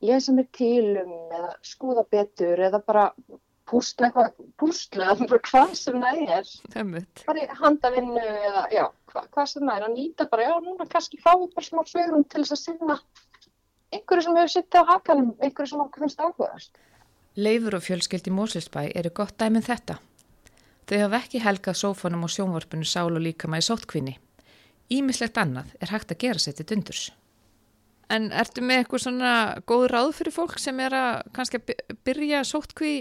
lesa 0.04 0.36
mér 0.36 0.50
til 0.60 0.92
um 1.06 1.16
eða 1.40 1.54
skoða 1.72 2.04
betur 2.12 2.66
eða 2.68 2.84
bara 2.92 3.08
púsla 3.72 4.10
eitthvað, 4.12 5.26
bara 5.32 5.42
hvað 5.48 5.74
sem 5.80 6.04
það 6.04 6.24
er. 6.42 6.54
ömmut. 6.84 7.24
Bara 7.30 7.48
handavinnu 7.64 8.28
eða 8.52 8.66
já, 8.76 8.84
hva, 9.14 9.24
hvað 9.32 9.52
sem 9.54 9.64
það 9.64 9.78
er. 9.78 9.88
Að 9.88 9.96
nýta 9.96 10.28
bara, 10.34 10.50
já, 10.52 10.56
núna 10.68 10.90
kannski 10.92 11.24
fá 11.24 11.32
ég 11.38 11.54
bara 11.56 11.70
smá 11.72 11.86
svegrum 11.88 12.28
til 12.28 12.44
þess 12.44 12.58
að 12.60 12.66
sinna 12.68 13.00
einhverju 13.94 14.26
sem 14.26 14.38
hefur 14.42 14.52
sittið 14.58 14.82
á 14.84 14.92
hakanum, 14.92 15.32
einhverju 15.40 15.72
sem 15.72 15.82
okkur 15.88 16.04
finnst 16.04 16.22
áhugaðast. 16.24 16.84
Leifur 17.36 17.80
og 17.80 17.86
fjölskyld 17.86 18.28
í 18.30 18.34
Mósilsbæ 18.34 18.92
eru 18.94 19.10
gott 19.16 19.38
dæmið 19.42 19.70
þetta. 19.72 19.98
Þau 20.86 20.98
hafa 21.00 21.20
ekki 21.24 21.42
helgað 21.42 21.80
sófanum 21.80 22.26
og 22.28 22.34
sjónvarpinu 22.34 22.86
sál 22.86 23.16
og 23.16 23.24
líkama 23.24 23.62
í 23.62 23.66
sótkvinni. 23.66 24.18
Ímislegt 24.94 25.40
annað 25.42 25.72
er 25.82 25.94
hægt 25.94 26.12
að 26.14 26.22
gera 26.26 26.44
sér 26.44 26.58
til 26.60 26.68
dundurs. 26.70 27.08
En 28.14 28.28
ertu 28.36 28.62
með 28.62 28.84
eitthvað 28.84 29.06
svona 29.06 29.32
góð 29.66 29.88
ráð 29.90 30.12
fyrir 30.20 30.36
fólk 30.36 30.60
sem 30.62 30.80
er 30.84 30.94
að 30.94 31.22
kannski 31.34 31.62
að 31.62 31.70
by- 31.72 31.98
byrja 32.06 32.44
sótkví 32.46 32.94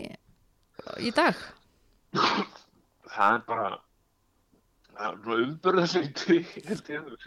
í 1.03 1.11
dag? 1.13 1.37
það 3.13 3.35
er 3.35 3.43
bara 3.47 3.81
er 5.03 5.17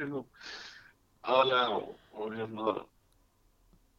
nú 0.10 0.22
aðalega 1.26 1.76
og, 1.76 1.86
og 2.16 2.26
hérna 2.38 2.64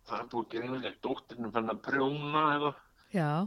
það 0.07 0.19
er 0.19 0.27
búið 0.33 0.45
að 0.45 0.51
gera 0.53 0.65
einhvern 0.65 0.83
veginn 0.83 1.05
dóttirinn 1.07 1.55
fann 1.55 1.73
að 1.73 1.83
prjóna 1.87 2.43
eða 2.57 2.71
Já, 3.17 3.47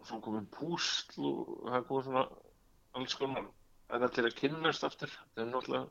og 0.00 0.08
svo 0.08 0.18
komið 0.24 0.48
púsl 0.56 1.26
og 1.30 1.52
það 1.70 1.84
komið 1.90 2.08
svona 2.08 2.24
alls 2.98 3.14
konar 3.20 3.44
eða 3.96 4.08
til 4.16 4.24
að 4.26 4.36
kynnast 4.40 4.86
aftur. 4.88 5.12
Það 5.34 5.44
er 5.44 5.50
náttúrulega 5.52 5.86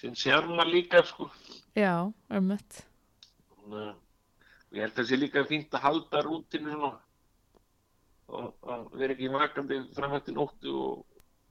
sín 0.00 0.14
sjarma 0.20 0.66
líka 0.68 1.02
sko. 1.08 1.26
Já, 1.74 2.12
ömmut. 2.30 2.82
Þannig 3.56 3.82
að- 3.88 3.96
ég 4.76 4.80
held 4.84 4.92
að 4.92 5.00
það 5.00 5.08
sé 5.10 5.16
líka 5.18 5.44
fínt 5.48 5.74
að 5.74 5.84
halda 5.86 6.22
rútinu 6.22 6.72
svona 6.72 6.92
og 8.28 8.54
að 8.66 8.86
vera 8.98 9.14
ekki 9.14 9.28
vakandi 9.30 9.78
framhætti 9.94 10.34
nóttu 10.34 10.72
og, 10.74 11.04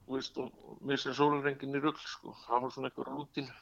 veist, 0.08 0.36
og, 0.38 0.52
missa 0.84 1.14
sólarrengin 1.16 1.74
í 1.76 1.80
rugl 1.80 2.02
sko, 2.04 2.34
hafa 2.46 2.68
svona 2.70 2.90
eitthvað 2.90 3.12
rútinu 3.14 3.52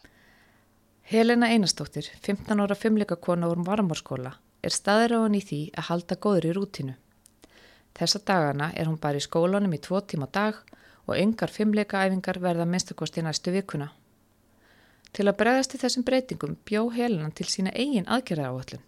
Helena 1.05 1.51
Einarstóttir, 1.53 2.09
15 2.25 2.61
ára 2.65 2.75
fimmleikakona 2.75 3.51
úr 3.53 3.61
varmárskóla, 3.67 4.33
er 4.65 4.75
staðir 4.75 5.17
á 5.17 5.19
hann 5.23 5.37
í 5.37 5.43
því 5.45 5.61
að 5.77 5.89
halda 5.91 6.17
góður 6.17 6.49
í 6.49 6.55
rútinu. 6.57 6.95
Þessa 7.95 8.21
dagana 8.27 8.71
er 8.75 8.89
hún 8.91 8.99
bara 9.03 9.21
í 9.21 9.25
skólanum 9.25 9.75
í 9.77 9.83
tvo 9.83 10.01
tíma 10.01 10.27
dag 10.33 10.57
og 11.07 11.15
engar 11.19 11.53
fimmleikaæfingar 11.53 12.41
verða 12.43 12.67
minnstakosti 12.67 13.23
næstu 13.23 13.53
vikuna. 13.55 13.91
Til 15.15 15.29
að 15.29 15.39
bregðast 15.39 15.77
í 15.77 15.79
þessum 15.79 16.05
breytingum 16.07 16.57
bjó 16.67 16.89
Helena 16.91 17.31
til 17.31 17.47
sína 17.47 17.71
eigin 17.71 18.09
aðgerðaáallun. 18.11 18.83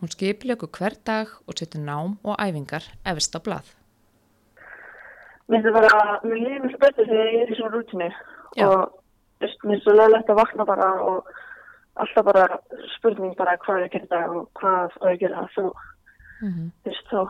Hún 0.00 0.12
skipilegu 0.12 0.66
hver 0.66 0.96
dag 1.06 1.30
og 1.46 1.58
setur 1.58 1.84
nám 1.84 2.16
og 2.24 2.40
æfingar 2.42 2.88
efst 3.06 3.36
á 3.36 3.40
blað. 3.40 3.68
Mér 5.46 5.62
finnst 5.62 5.68
það 5.70 5.76
bara, 5.78 6.20
mér 6.26 6.70
svo 6.72 6.80
betur 6.82 7.06
þegar 7.06 7.30
ég 7.30 7.42
er 7.44 7.52
í 7.52 7.58
svona 7.60 7.74
rútinu 7.76 8.08
Já. 8.10 8.66
og 8.66 9.52
mér 9.62 9.76
er 9.76 9.82
svo 9.84 9.94
leðilegt 9.94 10.32
að 10.32 10.40
vakna 10.40 10.66
bara 10.66 10.88
og 11.06 11.30
alltaf 11.96 12.24
bara 12.24 12.46
spurning 12.96 13.36
bara 13.38 13.56
hvað 13.64 13.78
er 13.78 13.86
að 13.88 13.92
gera 13.96 14.22
og 14.30 14.48
hvað 14.60 14.96
er 15.02 15.10
að 15.12 15.20
gera 15.20 15.48
-hmm. 16.40 16.70
þú 16.84 16.90
veist, 16.90 17.06
þá 17.10 17.20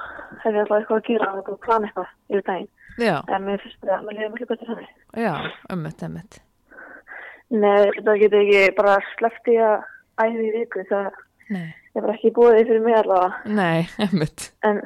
hef 0.42 0.54
ég 0.54 0.60
alltaf 0.60 0.78
eitthvað 0.78 0.98
að 1.00 1.06
gera 1.10 1.32
og 1.32 1.48
að 1.48 1.60
plana 1.66 1.86
eitthvað 1.86 2.08
yfir 2.30 2.42
daginn. 2.50 2.68
Já, 2.98 3.16
En 3.28 3.44
mér 3.44 3.60
finnst 3.60 3.80
það, 3.84 4.04
mér 4.04 4.14
líður 4.16 4.32
miklu 4.32 4.46
betur 4.46 4.66
þannig. 4.70 4.90
já, 5.16 5.34
ömmut, 5.72 6.02
ömmut. 6.02 6.40
Nei, 7.50 7.90
það 8.02 8.20
getur 8.22 8.40
ekki 8.42 8.76
bara 8.76 8.98
sleppt 9.14 9.48
í 9.52 9.56
að 9.62 9.84
æði 10.18 10.46
í 10.48 10.52
viku, 10.58 10.84
það 10.90 11.10
Nei, 11.54 11.74
er 11.94 12.02
bara 12.02 12.14
ekki 12.16 12.32
búið 12.34 12.66
fyrir 12.66 12.82
mig 12.82 12.96
allavega. 12.98 13.40
nei, 13.44 13.86
ömmut. 14.06 14.50
En 14.66 14.80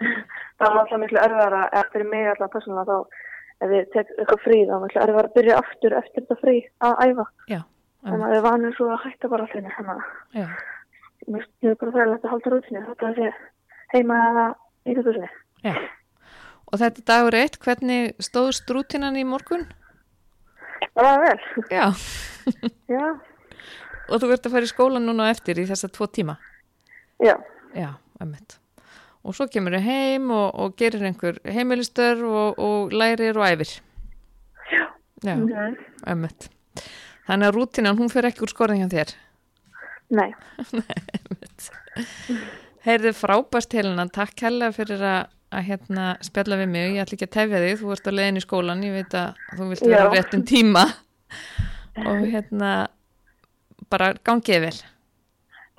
það 0.58 0.68
var 0.68 0.80
alltaf 0.84 1.00
miklu 1.02 1.18
erfiðara, 1.18 1.62
eða 1.72 1.90
fyrir 1.92 2.10
mig 2.12 2.26
allavega 2.28 2.52
persónulega 2.54 2.92
þá, 2.92 3.22
ef 3.64 3.70
ég 3.70 3.90
tek 3.94 4.12
eitthvað 4.18 4.44
frí, 4.44 4.58
þá 4.68 4.74
er 4.76 4.84
miklu 4.84 5.00
erfiðara 5.02 5.28
að 5.28 5.34
byrja 5.38 5.58
aftur 5.62 5.96
eftir 5.98 6.22
þetta 6.22 6.40
frí 6.44 6.56
að 6.86 7.02
æfa. 7.08 7.26
Já, 7.50 7.60
Ömmut, 8.04 8.20
maður 8.20 8.36
er 8.36 8.42
vanur 8.44 8.74
svo 8.76 8.86
að 8.92 9.02
hætta 9.06 9.28
bara 9.32 9.46
allir, 9.48 9.68
þannig 9.76 9.92
að 9.94 10.48
mér 11.34 11.44
það 11.64 11.76
bara 11.80 11.92
fræðilegt 11.94 12.24
að 12.26 12.32
halda 12.34 12.50
rútinu, 12.52 12.82
þetta 12.88 13.10
er 13.10 13.14
sé 13.18 13.30
heima 13.94 14.18
eða 14.30 14.46
í 14.84 14.96
þetta 14.98 15.14
sinni. 15.16 15.30
Já, 15.64 15.74
og 16.68 16.80
þetta 16.82 17.00
er 17.00 17.06
dagur 17.12 17.36
eitt, 17.38 17.56
hvernig 17.64 18.10
stóðst 18.26 18.72
rútinan 18.76 19.16
í 19.16 19.24
morgun? 19.24 19.64
Það 20.94 21.08
var 21.08 21.22
vel, 21.24 21.38
Já, 21.72 21.86
já, 22.98 23.06
og 24.10 24.20
þú 24.20 24.32
ert 24.34 24.50
að 24.50 24.52
fara 24.58 24.68
í 24.68 24.72
skólan 24.74 25.08
núna 25.08 25.30
eftir 25.32 25.62
í 25.62 25.64
þessa 25.70 25.88
tvo 25.88 26.06
tíma? 26.12 26.36
já, 27.24 27.38
Já, 27.74 27.88
ömmit. 28.22 28.58
Og 29.24 29.32
svo 29.34 29.46
kemur 29.48 29.72
þau 29.78 29.86
heim 29.88 30.28
og, 30.30 30.50
og 30.60 30.74
gerir 30.76 31.00
einhver 31.08 31.38
heimilistur 31.48 32.20
og, 32.28 32.58
og 32.60 32.92
lærir 32.92 33.38
og 33.40 33.46
æfir. 33.48 33.70
já, 35.24 35.34
mhm, 35.40 35.78
ömmit. 36.12 36.50
Þannig 37.28 37.48
að 37.48 37.56
rútinan, 37.56 37.96
hún 37.98 38.10
fer 38.12 38.28
ekki 38.28 38.44
úr 38.44 38.52
skorðin 38.52 38.82
hjá 38.84 38.90
þér. 38.92 39.14
nei, 40.14 40.30
Heyrðu 42.84 43.14
frábært 43.16 43.72
Helena, 43.72 44.04
takk 44.12 44.42
hella 44.44 44.68
fyrir 44.76 45.00
að, 45.00 45.30
að 45.56 45.62
hérna 45.70 46.08
spjalla 46.26 46.58
við 46.60 46.68
mig. 46.74 46.90
Ég 46.92 47.06
ætla 47.06 47.16
ekki 47.16 47.28
að 47.30 47.36
tefja 47.38 47.62
þig, 47.62 47.78
þú 47.80 47.94
ert 47.94 48.10
á 48.10 48.12
leiðin 48.12 48.40
í 48.40 48.42
skólan, 48.44 48.82
ég 48.84 48.96
veit 48.98 49.14
að 49.16 49.40
þú 49.56 49.68
vilt 49.70 49.86
vera 49.86 50.04
á 50.04 50.12
réttum 50.12 50.42
tíma. 50.50 50.82
Og 52.04 52.26
hérna, 52.28 52.72
bara 53.88 54.10
gangið 54.26 54.60
vel. 54.66 54.76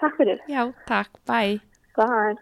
takk 0.01 0.17
fyrir, 0.17 0.41
Já, 0.49 0.63
takk, 0.89 1.11
bye. 1.29 1.59
bye. 1.99 2.33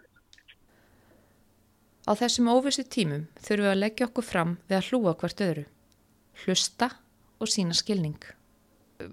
Á 2.07 2.12
þessum 2.19 2.50
óvissu 2.51 2.83
tímum 2.83 3.27
þurfum 3.39 3.67
við 3.67 3.72
að 3.74 3.81
leggja 3.83 4.07
okkur 4.10 4.25
fram 4.27 4.55
við 4.67 4.79
að 4.79 4.88
hlúa 4.91 5.13
hvert 5.19 5.43
öðru. 5.43 5.65
Hlusta 6.43 6.89
og 7.39 7.51
sína 7.51 7.75
skilning. 7.77 8.17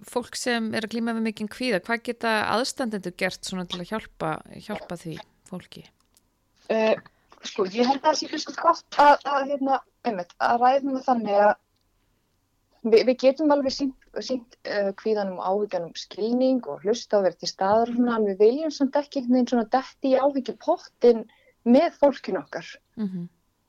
Fólk 0.09 0.37
sem 0.39 0.71
er 0.75 0.87
að 0.87 0.95
glíma 0.95 1.15
við 1.17 1.27
mikinn 1.29 1.51
kvíða, 1.51 1.81
hvað 1.87 2.05
geta 2.11 2.35
aðstandendur 2.57 3.17
gert 3.19 3.47
svona 3.47 3.67
til 3.71 3.81
að 3.83 3.91
hjálpa, 3.93 4.35
hjálpa 4.67 4.99
því 5.01 5.17
fólki? 5.51 5.87
Uh, 6.71 6.95
sko, 7.47 7.67
ég 7.71 7.89
held 7.89 8.01
að 8.03 8.07
það 8.11 8.21
sé 8.21 8.31
fyrst 8.31 8.55
gott 8.61 9.01
að, 9.03 9.17
að, 9.25 9.49
hérna, 9.51 9.81
einmitt, 10.07 10.37
að 10.47 10.63
ræðum 10.65 11.01
þannig 11.07 11.41
að 11.47 11.53
við, 12.87 13.03
við 13.09 13.17
getum 13.25 13.55
alveg 13.57 13.77
sínt, 13.77 14.57
uh, 14.71 14.93
kvíðanum 15.01 15.41
og 15.41 15.51
áhyggjanum 15.51 15.99
skilning 15.99 16.63
og 16.71 16.87
hlusta 16.87 17.19
og 17.19 17.29
verið 17.29 17.43
til 17.43 17.53
svona, 17.57 18.17
en 18.17 18.31
við 18.31 18.41
viljum 18.45 18.75
samt 18.75 18.97
ekki 19.01 19.23
einhvern 19.23 19.41
veginn 19.41 19.53
svona 19.55 19.69
detti 19.75 20.15
í 20.15 20.23
áhyggjupottin 20.23 21.27
með 21.69 22.01
fólkinu 22.01 22.43
okkar. 22.45 22.73
Mm 22.97 23.29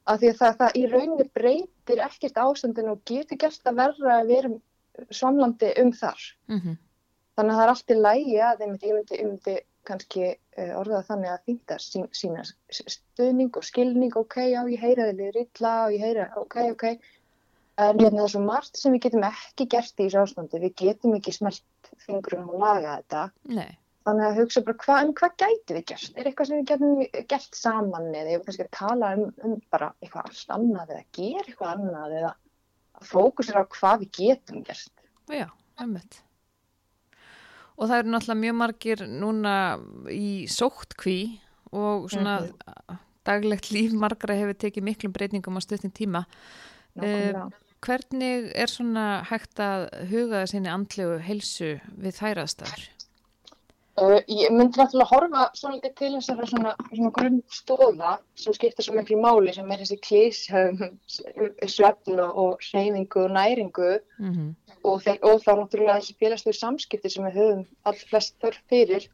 Af 0.09 0.17
því 0.19 0.31
að 0.31 0.37
það, 0.39 0.55
það 0.59 0.77
í 0.77 0.83
rauninni 0.89 1.25
breytir 1.37 1.99
ekkert 2.01 2.39
ástandinu 2.41 2.95
og 2.95 3.01
getur 3.05 3.37
gert 3.37 3.67
að 3.69 3.77
verra 3.77 4.15
að 4.17 4.31
við 4.31 4.39
erum 4.39 4.55
svamlandi 5.09 5.73
um 5.81 5.91
þar. 5.95 6.23
-hmm. 6.51 6.79
Þannig 7.37 7.53
að 7.53 7.59
það 7.59 7.65
er 7.65 7.73
allt 7.73 7.91
í 7.91 7.97
lægi 7.97 8.39
að 8.45 8.61
ég 8.61 8.71
myndi, 8.71 9.17
ég 9.17 9.27
myndi 9.27 9.57
kannski 9.87 10.25
uh, 10.27 10.73
orða 10.77 10.99
það 10.99 11.07
þannig 11.09 11.31
að 11.31 11.45
þýnda 11.47 11.77
sín, 11.81 12.07
sína 12.13 12.43
stuðning 12.69 13.57
og 13.57 13.65
skilning, 13.65 14.15
ok, 14.15 14.37
já, 14.51 14.61
ég 14.69 14.83
heyra 14.83 15.09
þið 15.09 15.21
liður 15.21 15.41
illa 15.41 15.73
og 15.85 15.95
ég 15.95 16.05
heyra, 16.05 16.29
ok, 16.37 16.57
ok. 16.75 16.87
En 17.81 17.97
hérna, 17.97 18.19
það 18.19 18.25
er 18.27 18.33
svo 18.35 18.41
margt 18.45 18.77
sem 18.77 18.93
við 18.93 19.05
getum 19.07 19.23
ekki 19.25 19.65
gert 19.71 19.95
í 19.95 20.05
þessu 20.05 20.19
ástandi, 20.21 20.59
við 20.61 20.73
getum 20.83 21.15
ekki 21.17 21.33
smelt 21.33 21.93
fingrum 22.05 22.51
og 22.51 22.59
laga 22.61 22.97
þetta. 22.99 23.23
Nei, 23.57 23.71
Þannig 24.01 24.25
að 24.25 24.37
hugsa 24.39 24.61
bara, 24.65 24.81
hva, 24.81 24.95
en 25.05 25.11
hvað 25.17 25.33
gæti 25.37 25.75
við 25.77 25.83
gert? 25.91 26.13
Er 26.17 26.27
eitthvað 26.27 26.47
sem 26.49 26.61
við 26.61 26.69
getum 26.71 27.25
gert 27.29 27.57
saman 27.57 28.07
eða 28.09 28.31
ég 28.33 28.39
vil 28.39 28.45
kannski 28.47 28.65
tala 28.73 29.11
um, 29.17 29.27
um 29.45 29.59
bara 29.73 29.91
eitthvað 30.01 30.31
allt 30.31 30.55
annað 30.55 30.93
eða 30.95 31.03
gera 31.17 31.43
eitthvað 31.45 31.73
annað 31.75 32.15
eða 32.21 32.31
að 33.01 33.09
fókusera 33.09 33.63
á 33.65 33.71
hvað 33.73 34.03
við 34.03 34.11
getum 34.19 34.65
gert. 34.65 34.91
já, 35.31 35.47
ömmit. 35.81 36.21
Og 37.77 37.89
það 37.89 37.97
eru 37.97 38.13
náttúrulega 38.13 38.41
mjög 38.43 38.57
margir 38.59 39.05
núna 39.09 39.55
í 40.13 40.45
sóttkví 40.51 41.19
og 41.71 42.11
svona 42.11 42.35
daglegt 43.25 43.71
líf 43.73 43.95
margra 43.97 44.35
hefur 44.37 44.57
tekið 44.59 44.85
miklum 44.85 45.15
breytingum 45.15 45.57
á 45.57 45.61
stuttin 45.63 45.93
tíma. 45.93 46.25
Nákvæmlega. 46.95 47.49
Hvernig 47.81 48.51
er 48.53 48.69
svona 48.69 49.05
hægt 49.25 49.57
að 49.57 49.87
huga 50.11 50.43
sinni 50.49 50.69
andlegu 50.69 51.17
heilsu 51.25 51.79
við 51.97 52.19
þær 52.19 52.43
aðstæður? 52.43 52.83
Uh, 53.99 54.21
ég 54.31 54.53
myndi 54.55 54.79
náttúrulega 54.79 55.09
horfa 55.09 55.47
svolítið 55.59 55.95
til 55.99 56.11
þessara 56.13 56.45
svona, 56.47 56.71
svona 56.93 57.09
grunnstóða 57.17 58.11
sem 58.39 58.55
skipta 58.55 58.85
svo 58.85 58.95
miklu 58.95 59.17
máli 59.19 59.51
sem 59.53 59.67
er 59.73 59.81
þessi 59.83 59.97
klís 59.99 60.39
um, 60.55 60.79
svefn 61.67 62.21
og, 62.23 62.63
hreyfingu 62.69 63.25
og 63.25 63.33
næringu. 63.35 63.97
Mm 64.21 64.53
og, 64.83 65.01
þeir, 65.05 65.17
og 65.27 65.41
þá 65.43 65.51
náttúrulega 65.59 65.97
þessi 65.99 66.17
félagslegu 66.21 66.57
samskipti 66.57 67.11
sem 67.11 67.25
við 67.27 67.39
höfum 67.39 67.63
all 67.89 67.97
flest 68.09 68.37
þörf 68.41 68.61
fyrir 68.71 69.07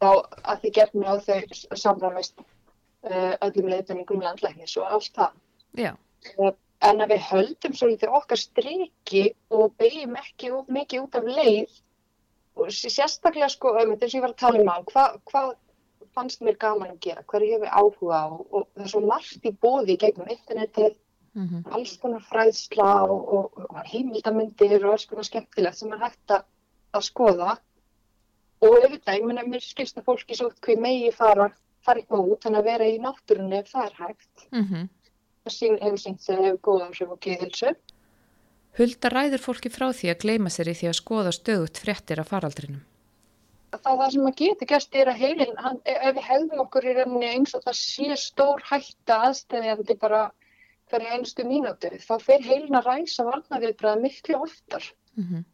þá 0.00 0.08
að 0.10 0.64
því 0.64 0.72
gefnum 0.78 1.08
á 1.08 1.14
þau 1.24 1.76
samræmist 1.82 2.40
uh, 2.40 3.34
öllum 3.46 3.70
leiðbenningum 3.72 4.24
landlæknis 4.24 4.76
og 4.80 4.96
allt 4.96 5.12
það. 5.16 5.36
Já, 5.78 5.92
Uh, 6.36 6.50
en 6.84 6.98
að 7.00 7.14
við 7.14 7.22
höldum 7.30 7.74
svolítið 7.78 8.10
okkar 8.12 8.36
striki 8.36 9.22
og 9.56 9.70
beigjum 9.80 10.18
ekki 10.20 10.50
of 10.52 10.66
mikið 10.68 11.06
út 11.06 11.14
af 11.16 11.30
leið 11.38 11.78
sérstaklega 12.68 13.48
sko, 13.52 13.74
þess 13.78 14.06
að 14.06 14.16
ég 14.18 14.24
var 14.24 14.32
að 14.34 14.40
tala 14.42 14.60
um 14.62 14.70
á, 14.70 14.76
hvað 14.90 15.18
hva 15.30 15.42
fannst 16.16 16.42
mér 16.44 16.58
gaman 16.60 16.94
að 16.94 17.00
gera, 17.06 17.24
hverju 17.30 17.54
hefur 17.54 17.70
áhuga 17.70 18.18
á? 18.18 18.28
Og 18.30 18.66
það 18.74 18.84
er 18.84 18.92
svo 18.92 19.00
margt 19.06 19.46
í 19.46 19.52
bóði 19.64 19.96
gegnum 20.00 20.32
internetið, 20.34 20.96
mm 21.38 21.64
alls 21.76 21.96
konar 22.02 22.22
fræðsla 22.26 22.90
og, 23.06 23.20
og, 23.38 23.60
og 23.68 23.82
heimildamindir 23.86 24.84
og 24.84 24.92
alls 24.92 25.06
konar 25.06 25.28
skemmtilegt 25.28 25.78
sem 25.78 25.92
er 25.92 26.02
hægt 26.04 26.36
að, 26.36 26.46
að 26.92 27.06
skoða. 27.06 27.56
Og 28.60 28.74
auðvitað, 28.76 29.16
ég 29.16 29.26
menna 29.26 29.46
mér 29.46 29.62
skilst 29.64 29.98
að 29.98 30.08
fólki 30.10 30.36
svo 30.36 30.50
hvað 30.50 30.82
megi 30.84 31.12
fara, 31.16 31.48
fara 31.86 32.02
eitthvað 32.02 32.32
út 32.34 32.46
en 32.46 32.58
að 32.58 32.66
vera 32.72 32.88
í 32.90 32.98
náttúrunni 32.98 33.62
ef 33.62 33.70
það 33.70 33.86
er 33.86 33.94
hægt. 34.02 34.48
-hmm. 34.50 34.88
það 35.44 35.54
sín, 35.54 35.78
hefur 35.80 36.02
sínt 36.02 36.26
það 36.26 36.44
hefur 36.44 36.60
góð 36.68 36.84
áhrif 36.88 37.14
og 37.14 37.20
geðhilsu 37.20 37.74
Hulda 38.78 39.10
ræður 39.10 39.42
fólki 39.42 39.72
frá 39.72 39.90
því 39.92 40.12
að 40.12 40.22
gleyma 40.24 40.50
sér 40.52 40.70
í 40.70 40.76
því 40.78 40.90
að 40.90 41.00
skoða 41.00 41.32
stöðugt 41.34 41.80
fréttir 41.82 42.20
af 42.22 42.30
faraldrinum. 42.30 42.84
það, 43.70 43.96
það 43.98 44.10
sem 44.12 44.26
að 44.26 44.36
geta 44.42 44.66
gæst 44.66 44.94
er 44.94 45.08
að 45.10 45.20
heilin, 45.24 45.56
hann, 45.56 45.80
ef 45.84 46.14
við 46.16 46.24
hefðum 46.26 46.62
okkur 46.64 46.86
í 46.86 46.94
rauninni 46.98 47.32
eins 47.34 47.54
og 47.54 47.62
það 47.66 47.76
sé 47.80 48.16
stór 48.18 48.62
hætta 48.66 49.18
aðstæðjandi 49.28 49.96
bara 50.00 50.22
hverja 50.90 51.14
einustu 51.14 51.44
mínútu, 51.46 51.90
þá 52.02 52.14
fer 52.18 52.42
heilin 52.42 52.78
að 52.78 52.88
ræsa 52.90 53.26
varnaviðbræða 53.28 54.02
miklu 54.02 54.40
oftar 54.42 54.90
Mm 55.18 55.24
-hmm. 55.26 55.44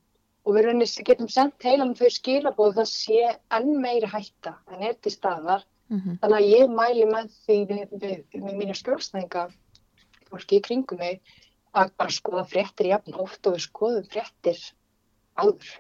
og 0.45 0.55
við 0.55 0.65
rauninni 0.65 1.05
getum 1.09 1.29
sendt 1.29 1.65
heilan 1.65 1.95
þau 1.99 2.11
skilabóð 2.11 2.75
það 2.79 2.89
sé 2.91 3.23
enn 3.59 3.81
meiri 3.81 4.07
hætta 4.07 4.53
en 4.73 4.83
er 4.83 4.95
til 5.01 5.13
staðar. 5.13 5.65
Mhm. 5.89 6.19
Þannig 6.21 6.39
að 6.39 6.51
ég 6.59 6.75
mæli 6.81 7.07
með 7.07 7.27
því 7.47 7.59
við, 7.71 7.89
við, 8.03 8.19
við 8.35 8.55
mínu 8.61 8.75
skjólstæðinga, 8.75 9.49
fólki 10.31 10.59
í 10.59 10.65
kringum 10.67 10.99
mig, 10.99 11.21
að 11.77 11.93
bara 12.01 12.15
skoða 12.15 12.47
fréttir 12.51 12.91
jafn 12.93 13.19
oft 13.23 13.47
og 13.47 13.57
við 13.57 13.67
skoðum 13.67 14.07
fréttir 14.13 14.63
áður 15.37 15.75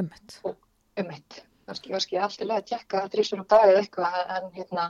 Ömmett. 0.00 0.40
um 0.96 1.10
eitt. 1.10 1.42
Kannski, 1.66 1.92
kannski 1.92 2.18
allt 2.18 2.42
í 2.42 2.46
leið 2.46 2.58
að 2.58 2.68
tjekka 2.70 3.02
þrísur 3.12 3.42
á 3.44 3.46
dag 3.52 3.64
eða 3.70 3.82
eitthvað 3.82 4.14
en, 4.36 4.46
hérna, 4.56 4.86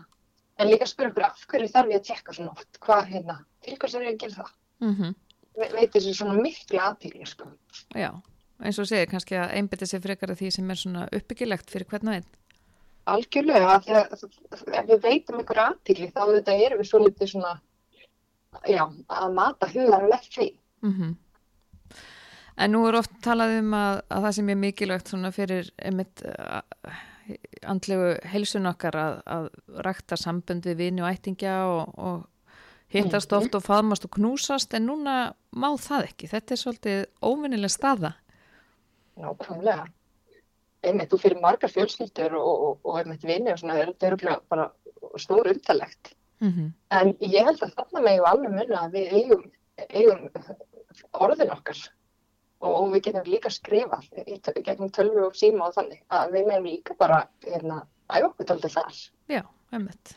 en 0.59 0.71
líka 0.71 0.87
spyrja 0.89 1.11
okkur 1.13 1.27
af 1.27 1.43
hverju 1.51 1.71
þarf 1.73 1.91
ég 1.93 2.01
að 2.01 2.07
tjekka 2.09 2.37
svona 2.37 2.55
oft, 2.55 2.79
hvað 2.87 3.11
hérna, 3.11 3.37
til 3.67 3.77
hvers 3.77 3.97
er 3.99 4.07
ég 4.07 4.15
að 4.15 4.23
gera 4.25 4.39
það? 4.39 4.53
Mm 4.87 5.15
Ve 5.53 5.67
veitir 5.69 6.01
sér 6.01 6.15
svona 6.17 6.35
miklu 6.41 6.79
aðtíli, 6.81 7.27
sko. 7.29 7.45
Já, 7.93 8.09
eins 8.65 8.79
og 8.81 8.87
segir 8.89 9.11
kannski 9.11 9.37
að 9.37 9.51
einbytta 9.59 9.85
sér 9.85 10.01
frekar 10.01 10.31
að 10.33 10.39
því 10.39 10.49
sem 10.55 10.71
er 10.71 10.79
svona 10.81 11.03
uppbyggilegt 11.13 11.69
fyrir 11.69 11.91
hvern 11.91 12.09
og 12.09 12.15
einn. 12.15 12.31
Algjörlega, 13.13 13.75
þegar 13.85 14.87
við 14.89 15.03
veitum 15.03 15.43
ykkur 15.43 15.61
aðtíli 15.67 16.09
þá 16.09 16.23
þetta 16.31 16.57
erum 16.57 16.81
við 16.81 17.29
svona, 17.35 17.53
já, 18.69 18.85
að 19.09 19.35
mata 19.35 19.69
hugan 19.73 20.09
með 20.11 20.29
því. 20.31 20.49
Mm 20.83 21.17
En 22.57 22.71
nú 22.73 22.83
er 22.85 22.99
oft 22.99 23.15
talað 23.25 23.55
um 23.63 23.73
að, 23.75 24.03
að 24.13 24.25
það 24.27 24.35
sem 24.37 24.49
er 24.53 24.59
mikilvægt 24.61 25.09
fyrir 25.33 25.71
einmitt 25.81 26.23
uh, 26.29 26.61
andlegu 27.63 28.11
heilsun 28.29 28.69
okkar 28.69 28.99
að, 28.99 29.15
að 29.25 29.49
rækta 29.87 30.19
sambönd 30.21 30.67
við 30.69 30.77
vini 30.77 31.03
og 31.03 31.09
ættingja 31.09 31.55
og, 31.65 31.95
og 31.97 32.27
hittast 32.93 33.33
Mhm. 33.33 33.39
oft 33.39 33.55
og 33.55 33.65
faðmast 33.65 34.05
og 34.05 34.11
knúsast 34.19 34.75
en 34.75 34.87
núna 34.87 35.35
má 35.57 35.71
það 35.81 36.11
ekki. 36.11 36.29
Þetta 36.29 36.53
er 36.53 36.61
svolítið 36.61 37.07
óvinnileg 37.23 37.73
staða. 37.73 38.13
Nákvæmlega. 39.17 39.87
Einmitt, 40.83 41.13
þú 41.13 41.19
fyrir 41.23 41.41
margar 41.41 41.71
fjölskyldur 41.71 42.35
og, 42.37 42.63
og, 42.69 42.79
og 42.85 42.99
einmitt 42.99 43.25
vinni 43.25 43.53
og 43.53 43.59
svona, 43.59 43.79
þetta 43.81 44.07
er 44.07 44.41
bara 44.51 44.71
stór 45.17 45.49
umtalegt. 45.53 46.15
Mm 46.43 46.71
En 46.93 47.15
ég 47.21 47.47
held 47.47 47.63
að 47.63 47.75
þarna 47.79 48.05
megum 48.05 48.29
alveg 48.29 48.55
munna 48.59 48.81
að 48.85 48.97
við 48.99 49.13
eigum, 49.19 49.45
eigum 49.89 50.31
orðin 51.13 51.53
okkar 51.55 51.79
og, 52.61 52.73
og 52.73 52.89
við 52.93 53.05
getum 53.07 53.29
líka 53.29 53.51
skrifað 53.51 54.09
í 54.27 54.41
gegnum 54.63 54.91
tölvu 54.93 55.29
og 55.29 55.37
síma 55.39 55.69
og 55.69 55.77
þannig 55.79 56.03
að 56.09 56.35
við 56.37 56.49
megum 56.51 56.67
líka 56.69 56.97
bara 56.99 57.23
hérna, 57.47 57.87
æfa 58.11 58.29
okkur 58.29 58.51
tóltið 58.51 58.75
þar. 58.77 58.99
Já, 59.33 59.43
einmitt. 59.73 60.17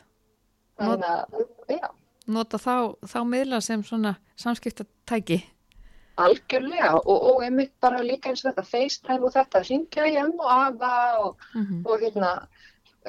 Þannig 0.76 1.08
að, 1.08 1.46
já, 1.72 1.88
Nota 2.26 2.58
þá, 2.58 2.96
þá 3.06 3.20
miðla 3.22 3.60
sem 3.62 3.82
svona 3.86 4.16
samskiptatæki. 4.42 5.44
algjörlega 6.16 6.94
og, 6.96 7.18
og 7.28 7.42
einmitt 7.44 7.74
bara 7.80 8.00
líka 8.02 8.30
eins 8.30 8.40
og 8.42 8.50
þetta 8.50 8.64
FaceTime 8.64 9.26
og 9.28 9.34
þetta, 9.34 9.60
hringja 9.68 10.06
í 10.08 10.16
ömmu 10.22 10.46
og 10.46 10.52
afa 10.54 10.92
og, 11.22 11.44
Mm 11.54 11.84
og 11.86 12.00
hérna, 12.00 12.30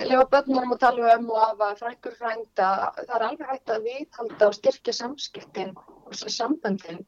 lefa 0.05 0.25
börnunum 0.33 0.73
að 0.75 0.81
tala 0.85 1.13
um 1.17 1.29
og 1.33 1.43
afa, 1.43 1.67
frængur 1.81 2.15
frænda, 2.19 2.69
það 2.97 3.13
er 3.15 3.27
alveg 3.27 3.51
hægt 3.51 3.73
að 3.73 3.85
viðhalda 3.89 4.47
og 4.47 4.57
styrkja 4.57 4.93
samskiptin 4.93 5.75
og 5.77 6.13
samböndin 6.13 7.05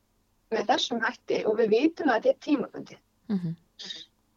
með 0.54 0.70
þessum 0.72 1.02
hætti 1.06 1.44
og 1.46 1.60
við 1.60 1.74
vitum 1.76 2.10
að 2.10 2.24
þetta 2.24 2.34
er 2.34 2.40
tímabundi. 2.46 2.98
-hmm. 3.30 3.56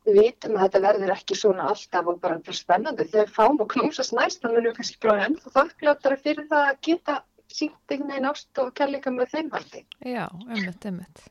Við 0.04 0.18
vitum 0.18 0.56
að 0.56 0.64
þetta 0.64 0.80
verður 0.86 1.12
ekki 1.14 1.34
svona 1.38 1.68
alltaf 1.72 2.08
og 2.10 2.20
bara, 2.20 2.38
bara 2.38 2.56
spennandi 2.58 3.04
þegar 3.12 3.34
fáum 3.36 3.60
og 3.62 3.68
knúsast 3.72 4.12
næst, 4.12 4.42
þannig 4.42 4.58
að 4.58 4.66
við 4.66 4.76
kannski 4.78 4.98
bara 5.02 5.26
ennþá 5.26 5.52
þakklátara 5.58 6.16
fyrir 6.24 6.48
það 6.50 6.70
að 6.70 6.80
geta 6.88 7.18
sínt 7.52 7.92
einhvern 7.92 8.10
veginn 8.10 8.30
ást 8.30 8.58
og 8.58 8.72
kærleika 8.74 9.12
með 9.14 9.30
þeim 9.36 9.50
hætti. 9.52 9.84
Já, 10.04 10.26
einmitt, 10.48 10.86
einmitt. 10.86 11.26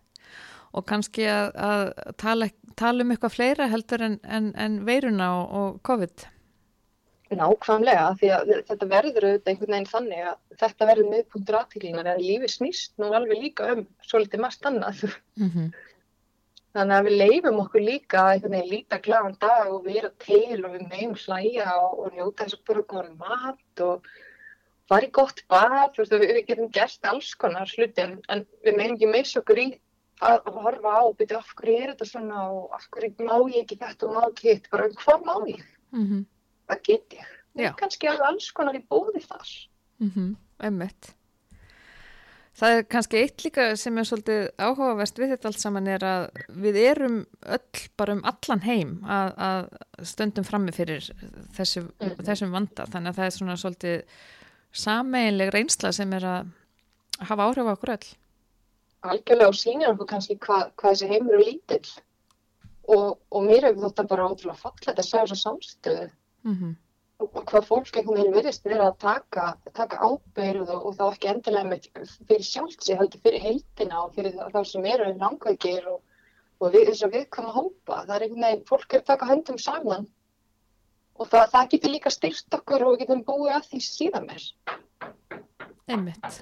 Og 0.71 0.85
kannski 0.87 1.25
að, 1.27 1.49
að 1.55 2.15
tala, 2.17 2.47
tala 2.79 3.03
um 3.03 3.11
eitthvað 3.11 3.35
fleira 3.35 3.67
heldur 3.67 4.05
en, 4.07 4.19
en, 4.23 4.53
en 4.55 4.85
veiruna 4.87 5.33
og, 5.41 5.57
og 5.61 5.81
COVID. 5.83 6.27
Nákvæmlega, 7.39 8.07
því 8.19 8.29
að 8.35 8.49
þetta 8.69 8.87
verður 8.91 9.27
auðvitað 9.27 9.51
einhvern 9.51 9.73
veginn 9.75 9.91
þannig 9.91 10.25
að 10.31 10.57
þetta 10.63 10.87
verður 10.89 11.11
miðpunktur 11.11 11.57
aðtíklínar 11.59 12.09
en 12.11 12.25
lífi 12.25 12.49
snýst 12.51 12.97
nú 13.01 13.11
alveg 13.15 13.39
líka 13.45 13.69
um 13.75 13.85
svolítið 14.07 14.43
margt 14.43 14.67
annað. 14.67 15.05
Mm 15.39 15.51
-hmm. 15.53 15.69
Þannig 16.71 16.95
að 16.97 17.07
við 17.07 17.17
leifum 17.21 17.61
okkur 17.65 17.81
líka 17.83 18.19
að 18.23 18.33
einhvern 18.33 18.55
veginn 18.55 18.73
líta 18.73 18.99
glæðan 19.05 19.37
dag 19.39 19.71
og 19.75 19.85
vera 19.85 20.11
til 20.25 20.65
og 20.65 20.71
við 20.75 20.83
megum 20.89 21.15
hlæja 21.25 21.77
og, 21.77 21.99
og 21.99 22.13
njóta 22.15 22.43
þess 22.43 22.57
að 22.59 22.65
búra 22.67 22.83
góðan 22.91 23.17
mat 23.17 23.85
og 23.87 24.11
fara 24.87 25.07
í 25.07 25.11
gott 25.11 25.43
bad, 25.47 25.95
við, 25.97 26.45
getum 26.47 26.71
gert 26.71 27.05
alls 27.11 27.35
konar 27.35 27.67
hluti 27.75 28.01
en, 28.01 28.19
en 28.29 28.45
við 28.63 28.77
megum 28.77 28.95
ekki 28.95 29.11
meins 29.11 29.35
okkur 29.39 29.59
í 29.59 29.67
að, 30.21 30.39
að 30.45 30.57
horfa 30.65 30.95
á 30.95 31.01
og 31.01 31.17
byrja 31.19 31.37
af 31.39 31.53
hverju 31.59 31.77
er 31.77 31.93
þetta 31.93 32.05
svona 32.05 32.47
og 32.51 32.75
af 32.77 32.87
hverju 32.91 33.27
má 33.27 33.35
ég 33.51 33.61
ekki 33.63 33.79
þetta 33.81 34.07
og 34.07 34.15
má 34.15 34.23
ekki 34.29 34.49
hitt, 34.49 34.71
bara 34.71 34.89
hvað 35.03 35.23
má 35.27 35.35
ég, 35.47 35.63
Mm 35.91 36.05
-hmm. 36.07 36.25
Hvað 36.71 36.85
get 36.87 37.17
ég. 37.19 37.31
Já. 37.59 37.71
Og 37.71 37.79
kannski 37.81 38.07
alveg 38.07 38.29
alls 38.29 38.51
konar 38.55 38.77
í 38.79 38.85
bóði 38.87 39.23
þar. 39.25 39.57
Mm 40.03 40.37
Einmitt. 40.61 41.15
Það 42.59 42.75
er 42.75 42.83
kannski 42.91 43.17
eitt 43.17 43.43
líka 43.45 43.63
sem 43.79 43.95
er 43.97 44.05
svolítið 44.05 44.41
áhugavert 44.59 45.19
við 45.21 45.31
þetta 45.33 45.47
allt 45.49 45.61
saman 45.63 45.87
er 45.89 46.03
að 46.05 46.25
við 46.61 46.77
erum 46.83 47.15
öll 47.55 47.81
bara 47.97 48.15
um 48.17 48.21
allan 48.27 48.61
heim 48.65 48.91
að, 49.07 49.31
að 49.47 50.05
stöndum 50.11 50.45
frammi 50.45 50.75
fyrir 50.75 51.07
þessu, 51.55 51.85
þessum 52.19 52.53
vanda 52.53 52.85
þannig 52.91 53.13
að 53.13 53.17
það 53.17 53.29
er 53.29 53.35
svona 53.37 53.57
svolítið 53.63 54.19
sameinleg 54.83 55.53
reynsla 55.55 55.93
sem 55.95 56.13
er 56.19 56.27
að 56.27 56.51
hafa 57.31 57.47
áhrif 57.47 57.71
á 57.71 57.73
okkur 57.73 57.95
öll. 57.95 58.11
algjörlega 59.09 59.49
og 59.49 59.57
sýnir 59.57 59.93
okkur 59.95 60.11
kannski 60.13 60.37
hvað, 60.43 60.69
hvað 60.75 60.93
þessi 60.93 61.11
heimur 61.15 61.39
er 61.39 61.45
lítill 61.47 61.95
og, 62.91 63.17
og 63.31 63.47
mér 63.47 63.71
hefur 63.71 63.87
þetta 63.87 64.09
bara 64.11 64.27
ótrúlega 64.27 64.59
fallegt 64.59 64.99
að 64.99 65.07
sjá 65.07 65.21
þessa 65.23 65.39
samstöðu 65.47 66.09
Mm 66.43 66.75
og 67.21 67.43
hvað 67.49 67.67
fólk 67.67 67.97
einhvern 67.97 68.17
veginn 68.17 68.35
virðist 68.35 68.63
vera 68.65 68.87
að 68.89 69.01
taka, 69.03 69.47
taka 69.77 69.99
ábyrð 70.01 70.71
og, 70.73 70.85
og 70.89 70.95
þá 70.97 71.03
ekki 71.07 71.29
endilega 71.31 71.69
með 71.69 71.89
fyrir 72.29 72.45
sjálft 72.47 72.85
sig 72.85 72.97
heldur 72.99 73.21
fyrir 73.25 73.43
heildina 73.43 74.05
og 74.05 74.15
fyrir 74.15 74.37
þá, 74.39 74.61
sem 74.67 74.87
eru 74.89 75.09
langveikir 75.19 75.89
og, 75.91 75.99
og 76.61 76.73
við, 76.73 76.87
þess 76.89 77.05
að 77.05 77.17
við 77.17 77.27
koma 77.35 77.53
hópa 77.57 77.99
það 78.07 78.15
er 78.15 78.25
einhvern 78.27 78.47
veginn, 78.47 78.63
fólk 78.69 78.95
er 78.95 79.03
að 79.03 79.11
taka 79.11 79.29
höndum 79.29 79.59
saman 79.61 80.07
og 81.19 81.27
það, 81.27 81.51
það 81.53 81.69
getur 81.75 81.93
líka 81.95 82.13
styrst 82.13 82.57
okkur 82.57 82.87
og 82.87 82.95
við 82.95 83.03
getum 83.03 83.27
búið 83.27 83.53
að 83.59 83.69
því 83.69 83.83
síðan 83.89 84.31
mér 84.31 84.47
Einmitt. 85.91 86.41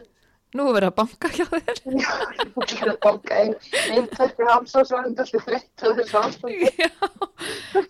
Nú 0.57 0.63
er 0.65 0.75
verið 0.79 0.89
að 0.89 0.95
banka 0.97 1.29
hjá 1.29 1.43
þér. 1.49 1.79
Já, 2.01 2.13
þú 2.39 2.63
getur 2.63 2.91
að 2.91 2.99
banka 3.03 3.35
einn, 3.37 3.51
einn, 3.83 4.07
er 4.07 4.15
þetta 4.17 4.47
alltaf 4.55 5.33
þreytt 5.45 5.83
og 5.85 5.99
þessu 5.99 6.21
ástandi. 6.23 6.71
Já, 6.79 6.89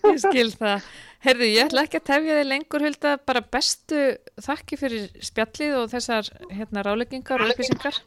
ég 0.10 0.19
skil 0.26 0.50
það. 0.60 0.89
Herðu, 1.19 1.47
ég 1.51 1.65
ætla 1.67 1.84
ekki 1.84 1.99
að 1.99 2.05
tefja 2.08 2.36
þig 2.38 2.45
lengur, 2.47 2.84
Hulda, 2.88 3.10
bara 3.27 3.41
bestu 3.55 4.03
þakki 4.45 4.77
fyrir 4.79 5.08
spjallið 5.27 5.73
og 5.82 5.89
þessar 5.91 6.29
hérna, 6.55 6.84
ráleggingar 6.88 7.43
og 7.43 7.51
upplýsingar. 7.51 7.97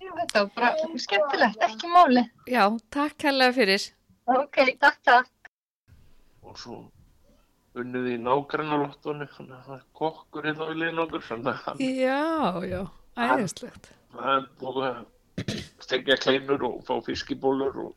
Já, 0.00 0.08
þetta 0.22 0.44
var 0.46 0.54
bara 0.56 1.00
skemmtilegt, 1.04 1.60
ekki 1.68 1.90
máli. 1.92 2.22
Já, 2.48 2.62
takk 2.96 3.26
hella 3.28 3.50
fyrir. 3.52 3.84
Ok, 4.30 4.62
takk, 4.80 4.96
takk. 5.04 5.28
og 6.50 6.56
svo 6.58 6.78
unnið 7.78 8.06
í 8.10 8.16
nágrannalottunni, 8.18 9.28
þannig 9.36 9.54
að 9.60 9.66
það 9.68 9.76
er 9.76 9.84
kokkur 10.00 10.48
hérna 10.48 10.66
við 10.70 10.80
liðin 10.80 11.02
okkur, 11.04 11.22
þannig 11.28 11.60
að 11.70 11.82
Já, 11.84 12.22
já, 12.66 12.80
æðislegt. 13.20 13.90
hann 14.16 14.48
búið 14.58 14.86
að 14.88 15.52
stekja 15.84 16.16
kleinur 16.24 16.64
og 16.66 16.80
fá 16.88 16.96
fiskibólur 17.06 17.76
og 17.84 17.92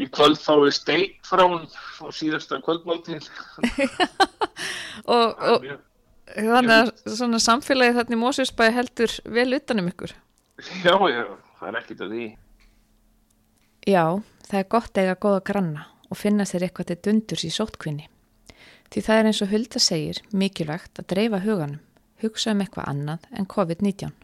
í 0.00 0.08
kvöld 0.12 0.38
þá 0.40 0.52
er 0.56 0.74
steik 0.76 1.18
frá 1.26 1.42
hann 1.44 1.66
á 1.66 2.06
síðasta 2.14 2.60
kvöldmáltíð. 2.64 3.28
Og, 5.06 5.36
og 5.38 5.66
þannig 6.34 6.72
að 6.72 6.88
svona 7.14 7.38
samfélagið 7.42 7.98
þarna 8.00 8.16
í 8.16 8.18
Mósusbæði 8.18 8.74
heldur 8.74 9.12
vel 9.36 9.46
utanum 9.54 9.90
ykkur. 9.92 10.14
Já, 10.82 10.96
já, 11.12 11.22
það 11.60 11.68
er 11.68 11.78
ekkert 11.80 12.02
að 12.02 12.14
því. 12.14 12.26
Já, 13.86 14.04
það 14.48 14.58
er 14.58 14.68
gott 14.72 14.98
eiga 14.98 15.16
góða 15.22 15.44
granna 15.46 15.86
og 16.10 16.18
finna 16.18 16.46
sér 16.48 16.66
eitthvað 16.66 16.90
til 16.90 16.98
dundurs 17.06 17.46
í 17.46 17.52
sótkvinni. 17.54 18.08
Því 18.90 19.02
það 19.06 19.20
er 19.20 19.30
eins 19.30 19.42
og 19.44 19.52
Hulda 19.52 19.82
segir 19.82 20.22
mikilvægt 20.32 21.02
að 21.02 21.08
dreifa 21.12 21.42
huganum, 21.44 21.82
hugsa 22.22 22.54
um 22.54 22.62
eitthvað 22.64 22.90
annað 22.90 23.30
en 23.36 23.50
COVID-19. 23.52 24.14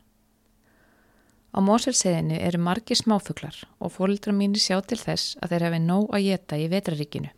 Á 1.52 1.60
Móselseðinu 1.60 2.38
eru 2.40 2.58
margir 2.64 2.96
smáfuglar 2.96 3.58
og 3.76 3.92
fólildra 3.92 4.32
mínir 4.32 4.62
sjá 4.62 4.78
til 4.88 4.96
þess 4.96 5.36
að 5.44 5.52
þeir 5.52 5.64
hafi 5.66 5.80
nóg 5.84 6.14
að 6.16 6.24
geta 6.30 6.56
í 6.56 6.68
vetraríkinu. 6.72 7.28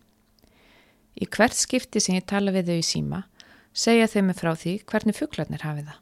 Í 1.18 1.27
hvert 1.35 1.57
skipti 1.59 2.03
sem 2.03 2.20
ég 2.20 2.27
tala 2.31 2.55
við 2.55 2.70
þau 2.70 2.79
í 2.79 2.87
síma 2.87 3.20
segja 3.74 4.07
þau 4.11 4.22
mig 4.29 4.38
frá 4.38 4.53
því 4.55 4.74
hvernig 4.87 5.18
fuglarnir 5.18 5.66
hafi 5.66 5.83
það. 5.88 5.98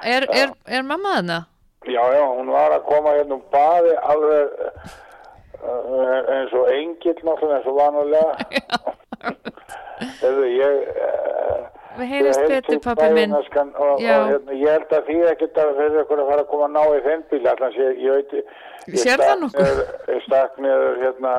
Er, 0.00 0.26
er, 0.30 0.54
er 0.70 0.86
mamma 0.86 1.16
þarna? 1.18 1.40
Já, 1.90 2.02
já, 2.14 2.22
hún 2.38 2.52
var 2.54 2.76
að 2.76 2.86
koma 2.86 3.16
hérna 3.16 3.40
um 3.40 3.44
baði 3.50 3.96
alveg 4.12 4.54
uh, 5.58 6.18
eins 6.36 6.54
og 6.54 6.70
engill 6.76 7.18
náttúrulega 7.26 7.58
eins 7.58 7.70
og 7.72 7.80
vanulega. 7.82 8.32
Hefðu, 10.22 10.46
ég... 10.54 10.78
Uh, 10.94 11.49
Við 12.00 12.08
heyrist 12.14 12.42
betur 12.48 12.78
pappi 12.84 13.08
minn. 13.16 13.32
Og, 13.36 13.44
og, 13.84 14.00
Já. 14.00 14.14
hérna, 14.30 14.52
ég 14.56 14.70
held 14.74 14.92
að 14.98 15.02
því 15.10 15.16
ekkert 15.34 15.60
að 15.64 15.72
fyrir 15.80 15.98
ykkur 16.04 16.22
að 16.24 16.30
fara 16.32 16.44
að 16.44 16.50
koma 16.52 16.64
að 16.68 16.74
ná 16.76 16.82
í 16.96 17.02
þeim 17.06 17.22
bíl. 17.30 17.42
Allans 17.52 17.76
ég, 17.80 18.00
ég 18.06 18.10
veit... 18.16 18.32
ég 18.40 18.42
það 18.94 19.04
stakk 19.04 19.40
nokkuð? 19.42 19.60
niður- 19.68 20.14
Ég 20.14 20.20
stakk 20.26 20.52
niður 20.64 20.98
hérna 21.04 21.32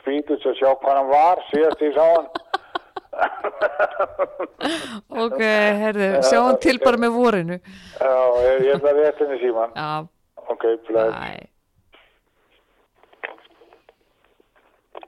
spýtus 0.00 0.46
að 0.50 0.58
sjá 0.62 0.70
hvað 0.80 0.98
hann 1.00 1.10
var 1.12 1.44
síðast 1.52 1.84
ég 1.84 1.92
sá 1.98 2.04
hann. 2.14 2.28
Ok, 5.24 5.38
herðu, 5.78 6.06
sjáum 6.26 6.56
til 6.62 6.78
bara 6.82 6.98
með 6.98 7.12
vorinu. 7.14 7.56
Já, 8.00 8.14
ég, 8.42 8.64
ég 8.66 8.72
ætla 8.78 8.94
rétt 8.96 9.20
henni 9.22 9.36
síman. 9.42 9.70
Já, 9.78 9.90
Ok, 10.50 10.64
blöð. 10.88 11.12
bæ. 11.14 11.46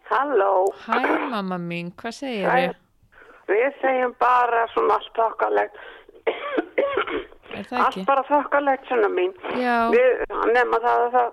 Halló, 0.07 0.53
Hæ, 0.87 1.01
mamma 1.33 1.59
mín, 1.59 1.89
hvað 1.99 2.15
segir 2.15 2.47
þið? 2.47 2.75
Við 3.51 3.67
segjum 3.83 4.15
bara 4.21 4.67
svona 4.75 4.99
allt 4.99 5.13
þokkalegt. 5.17 5.79
Það 7.57 7.83
Allt 7.87 8.01
bara 8.09 8.23
þokkalegt 8.29 8.89
svona 8.91 9.09
mín. 9.13 9.33
Já, 9.57 9.77
Við 9.95 10.25
nefna 10.53 10.81
það 10.83 11.03
að 11.05 11.13
það, 11.17 11.29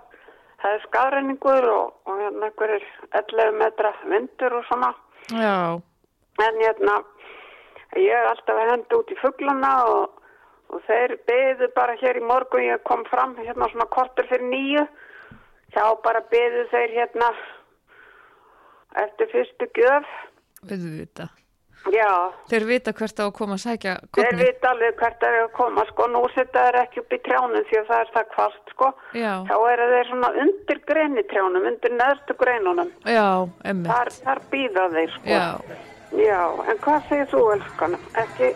það 0.64 0.76
er 0.78 0.84
skafræningur 0.88 1.68
og, 1.74 1.96
og 2.08 2.20
hérna 2.22 2.50
einhverjir 2.50 2.86
11 3.20 3.58
metra 3.60 3.92
vindur 4.12 4.60
og 4.60 4.68
svona. 4.70 4.94
já, 5.34 5.82
En 6.42 6.56
hérna, 6.62 6.94
ég 8.00 8.10
er 8.18 8.26
alltaf 8.30 8.58
að 8.58 8.70
henda 8.72 8.98
út 8.98 9.12
í 9.14 9.18
fugglana 9.22 9.74
og, 9.86 10.22
og 10.74 10.82
þeir 10.88 11.18
beðu 11.30 11.68
bara 11.76 11.94
hér 12.02 12.18
í 12.18 12.24
morgun, 12.26 12.64
ég 12.66 12.82
kom 12.90 13.04
fram 13.12 13.36
hérna 13.38 13.68
svona 13.70 13.86
kortur 13.94 14.26
fyrir 14.32 14.48
nýju. 14.50 14.88
Þá 15.76 15.84
bara 16.06 16.22
beðu 16.32 16.66
þeir 16.72 16.96
hérna 16.96 17.30
eftir 19.04 19.30
fyrstu 19.34 19.70
gjöf. 19.78 20.10
við 20.70 20.84
vita. 21.00 21.28
Já, 21.92 22.32
Þeir 22.48 22.64
vita 22.70 22.94
hvert 22.96 23.18
á 23.20 23.24
að 23.28 23.34
koma 23.36 23.58
að 23.58 23.64
sækja 23.66 23.94
Þeir 24.00 24.30
kotni. 24.30 24.44
vita 24.48 24.70
alveg 24.72 24.94
hvert 25.02 25.24
er 25.28 25.34
að 25.42 25.50
koma, 25.58 25.84
sko, 25.90 26.06
nú 26.14 26.22
setja 26.32 26.62
þeir 26.64 26.78
ekki 26.84 27.02
upp 27.04 27.12
í 27.12 27.20
trjánum 27.26 27.66
því 27.68 27.76
að 27.82 27.90
það 27.90 28.00
er 28.06 28.10
það 28.16 28.26
kvast, 28.36 28.64
sko. 28.72 28.88
Já, 29.20 29.34
Þá 29.50 29.56
eru 29.74 29.88
þeir 29.92 30.08
svona 30.12 30.30
undir 30.46 30.80
grenitrjánum, 30.88 31.66
undir 31.74 31.92
neðstu 32.00 32.34
greinunum. 32.40 32.90
já, 33.04 33.26
emmitt. 33.68 33.92
Þar, 33.92 34.10
þar 34.24 34.40
býða 34.54 34.86
þeir, 34.96 35.12
sko. 35.18 35.28
Já, 35.28 35.48
Já, 36.14 36.42
en 36.70 36.78
hvað 36.78 37.08
segir 37.10 37.28
þú, 37.34 37.40
elskan? 37.58 37.94
Ekki, 38.24 38.48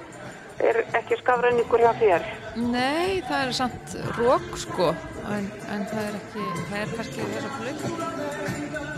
er 0.62 0.76
ekki 1.02 1.18
skafræningur 1.24 1.80
hjá 1.84 1.92
þér? 2.00 2.22
nei, 2.58 3.22
það 3.28 3.40
er 3.48 3.52
samt 3.60 3.98
rók, 4.18 4.48
sko, 4.58 4.88
en, 5.36 5.52
en 5.76 5.84
það 5.92 6.04
er 6.06 6.16
ekki, 6.22 6.44
það 6.72 6.80
er 6.80 6.88
kannski 6.96 7.20
þess 7.34 7.46
að 7.46 7.54
blöka. 7.60 8.98